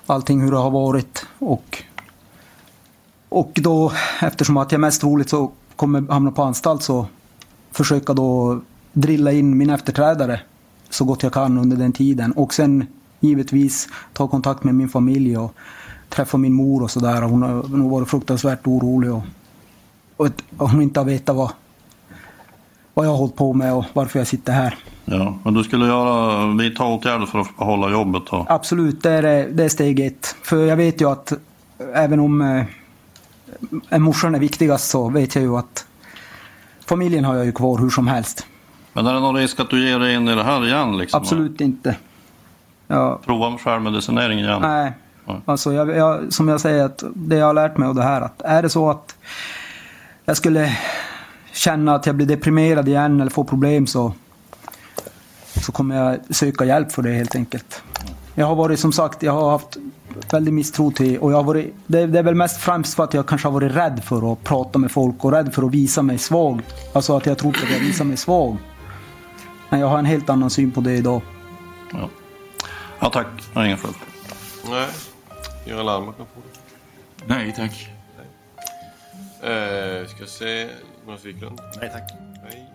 allting 0.06 0.42
hur 0.42 0.52
det 0.52 0.58
har 0.58 0.72
varit. 0.72 1.26
Och, 1.40 1.84
och 3.30 3.52
då, 3.56 3.92
eftersom 4.22 4.58
att 4.58 4.72
jag 4.72 4.82
mest 4.82 5.02
troligt 5.02 5.30
så 5.30 5.52
kommer 5.76 6.12
hamna 6.12 6.32
på 6.32 6.44
anstalt, 6.44 6.84
så 6.84 7.06
försöka 7.72 8.14
då 8.14 8.62
drilla 8.94 9.32
in 9.32 9.58
min 9.58 9.70
efterträdare 9.70 10.40
så 10.90 11.06
gott 11.06 11.24
jag 11.24 11.34
kan 11.34 11.58
under 11.58 11.78
den 11.78 11.94
tiden. 11.94 12.32
Och 12.32 12.54
sen 12.54 12.88
givetvis 13.20 13.88
ta 14.14 14.28
kontakt 14.28 14.64
med 14.64 14.76
min 14.76 14.90
familj 14.90 15.38
och 15.38 15.56
träffa 16.10 16.38
min 16.38 16.54
mor 16.54 16.84
och 16.84 16.92
sådär. 16.92 17.22
Hon 17.22 17.42
har 17.42 17.78
nog 17.78 17.92
varit 17.92 18.10
fruktansvärt 18.10 18.68
orolig 18.68 19.12
och, 19.14 19.22
och 20.18 20.26
ett- 20.26 20.44
och 20.58 20.70
hon 20.70 20.82
inte 20.82 21.00
har 21.00 21.06
vetat 21.06 21.36
vad, 21.36 21.52
vad 22.94 23.06
jag 23.06 23.10
har 23.12 23.18
hållit 23.18 23.36
på 23.36 23.54
med 23.54 23.74
och 23.74 23.86
varför 23.94 24.20
jag 24.20 24.28
sitter 24.28 24.54
här. 24.54 24.78
Ja, 25.06 25.38
men 25.44 25.54
du 25.54 25.64
skulle 25.64 25.86
göra, 25.86 26.48
vidta 26.54 26.84
åtgärder 26.84 27.26
för 27.26 27.40
att 27.40 27.58
behålla 27.58 27.90
jobbet 27.90 28.24
då? 28.32 28.46
Absolut, 28.50 29.04
det 29.04 29.12
är, 29.12 29.50
det 29.50 29.64
är 29.64 29.70
steg 29.70 30.00
ett. 30.00 30.36
För 30.44 30.66
jag 30.66 30.76
vet 30.76 31.02
ju 31.02 31.10
att 31.10 31.34
även 31.94 32.20
om 32.20 32.42
eh, 33.90 33.98
morsan 34.00 34.36
är 34.36 34.40
viktigast 34.40 34.90
så 34.90 35.10
vet 35.10 35.36
jag 35.36 35.44
ju 35.44 35.58
att 35.58 35.86
familjen 36.86 37.26
har 37.26 37.36
jag 37.36 37.46
ju 37.46 37.52
kvar 37.52 37.78
hur 37.78 37.90
som 37.90 38.08
helst. 38.08 38.46
Men 38.94 39.08
är 39.08 39.14
det 39.14 39.20
någon 39.20 39.36
risk 39.36 39.60
att 39.60 39.70
du 39.70 39.90
ger 39.90 40.00
dig 40.00 40.16
in 40.16 40.28
i 40.28 40.36
det 40.36 40.44
här 40.44 40.66
igen? 40.66 40.98
Liksom? 40.98 41.22
Absolut 41.22 41.62
inte. 41.62 41.96
Ja, 42.88 43.20
Prova 43.26 43.50
med 43.50 43.60
självmedicinering 43.62 44.40
igen? 44.40 44.62
nej, 44.62 44.92
alltså 45.46 45.74
jag, 45.74 45.90
jag, 45.90 46.34
som 46.34 46.48
jag 46.48 46.62
säger, 46.62 46.86
att 46.86 47.04
det 47.16 47.36
jag 47.36 47.46
har 47.46 47.54
lärt 47.54 47.78
mig 47.78 47.88
av 47.88 47.96
det 47.96 48.04
här, 48.04 48.22
att 48.22 48.42
är 48.42 48.62
det 48.62 48.70
så 48.70 48.90
att 48.90 49.16
jag 50.26 50.38
skulle 50.38 50.78
känna 51.54 51.96
att 51.96 52.06
jag 52.06 52.16
blir 52.16 52.28
deprimerad 52.28 52.88
igen 52.88 53.22
eller 53.22 53.32
får 53.32 53.44
problem 53.44 53.88
så, 53.88 54.14
så 55.66 55.72
kommer 55.72 55.96
jag 55.96 56.36
söka 56.36 56.66
hjälp 56.66 56.92
för 56.92 57.02
det 57.02 57.12
helt 57.12 57.36
enkelt. 57.36 57.84
Jag 58.36 58.46
har 58.46 58.56
varit 58.56 58.80
som 58.80 58.92
sagt, 58.92 59.24
jag 59.24 59.32
har 59.32 59.52
haft 59.52 59.78
väldigt 60.32 60.54
misstro 60.54 60.92
till 60.92 61.18
och 61.18 61.32
jag 61.32 61.38
har 61.38 61.44
varit, 61.44 61.74
det, 61.88 62.08
det 62.08 62.20
är 62.20 62.24
väl 62.24 62.36
mest 62.36 62.58
främst 62.62 62.94
för 62.96 63.04
att 63.04 63.14
jag 63.14 63.26
kanske 63.26 63.48
har 63.48 63.54
varit 63.54 63.76
rädd 63.76 64.04
för 64.04 64.34
att 64.34 64.44
prata 64.44 64.80
med 64.80 64.92
folk 64.92 65.26
och 65.26 65.32
rädd 65.32 65.54
för 65.54 65.64
att 65.64 65.72
visa 65.72 66.02
mig 66.02 66.18
svag. 66.18 66.62
Alltså 66.94 67.18
att 67.18 67.26
jag 67.26 67.38
tror 67.38 67.52
att 67.52 67.72
jag 67.72 67.80
visar 67.80 68.06
mig 68.06 68.18
svag. 68.18 68.58
Men 69.70 69.80
jag 69.80 69.88
har 69.88 70.00
en 70.00 70.06
helt 70.06 70.30
annan 70.30 70.50
syn 70.50 70.72
på 70.72 70.82
det 70.82 70.94
idag. 70.94 71.22
Ja, 71.94 72.10
ja 73.00 73.10
tack. 73.10 73.28
Jag 73.54 73.62
har 73.62 73.68
inga 73.68 73.78
fler. 73.78 73.92
Nej. 74.70 74.88
Göran 75.70 75.86
Landmark 75.86 76.18
kan 76.18 76.26
få 76.26 76.40
det. 76.40 77.26
Nej 77.26 77.54
tack. 77.56 77.90
Eh, 79.42 80.08
ska 80.08 80.26
se. 80.26 80.70
Jonas 81.06 81.26
Wiklund. 81.26 81.62
Nej 81.80 81.90
tack. 81.94 82.12
Nej. 82.44 82.70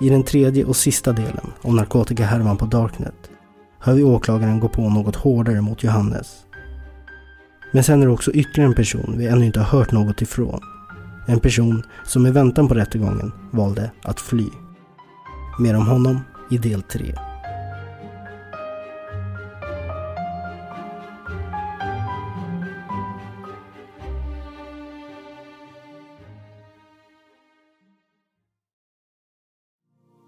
I 0.00 0.08
den 0.08 0.22
tredje 0.22 0.64
och 0.64 0.76
sista 0.76 1.12
delen 1.12 1.52
om 1.62 1.76
narkotikahärvan 1.76 2.56
på 2.56 2.66
Darknet 2.66 3.30
hör 3.78 3.94
vi 3.94 4.02
åklagaren 4.02 4.60
gå 4.60 4.68
på 4.68 4.88
något 4.88 5.16
hårdare 5.16 5.60
mot 5.60 5.82
Johannes. 5.82 6.44
Men 7.72 7.84
sen 7.84 8.02
är 8.02 8.06
det 8.06 8.12
också 8.12 8.32
ytterligare 8.32 8.70
en 8.70 8.74
person 8.74 9.14
vi 9.18 9.26
ännu 9.26 9.46
inte 9.46 9.60
har 9.60 9.78
hört 9.78 9.92
något 9.92 10.22
ifrån. 10.22 10.60
En 11.28 11.40
person 11.40 11.82
som 12.04 12.26
i 12.26 12.30
väntan 12.30 12.68
på 12.68 12.74
rättegången 12.74 13.32
valde 13.50 13.90
att 14.02 14.20
fly. 14.20 14.46
Mer 15.58 15.76
om 15.76 15.86
honom 15.86 16.20
i 16.50 16.58
del 16.58 16.82
3. 16.82 17.14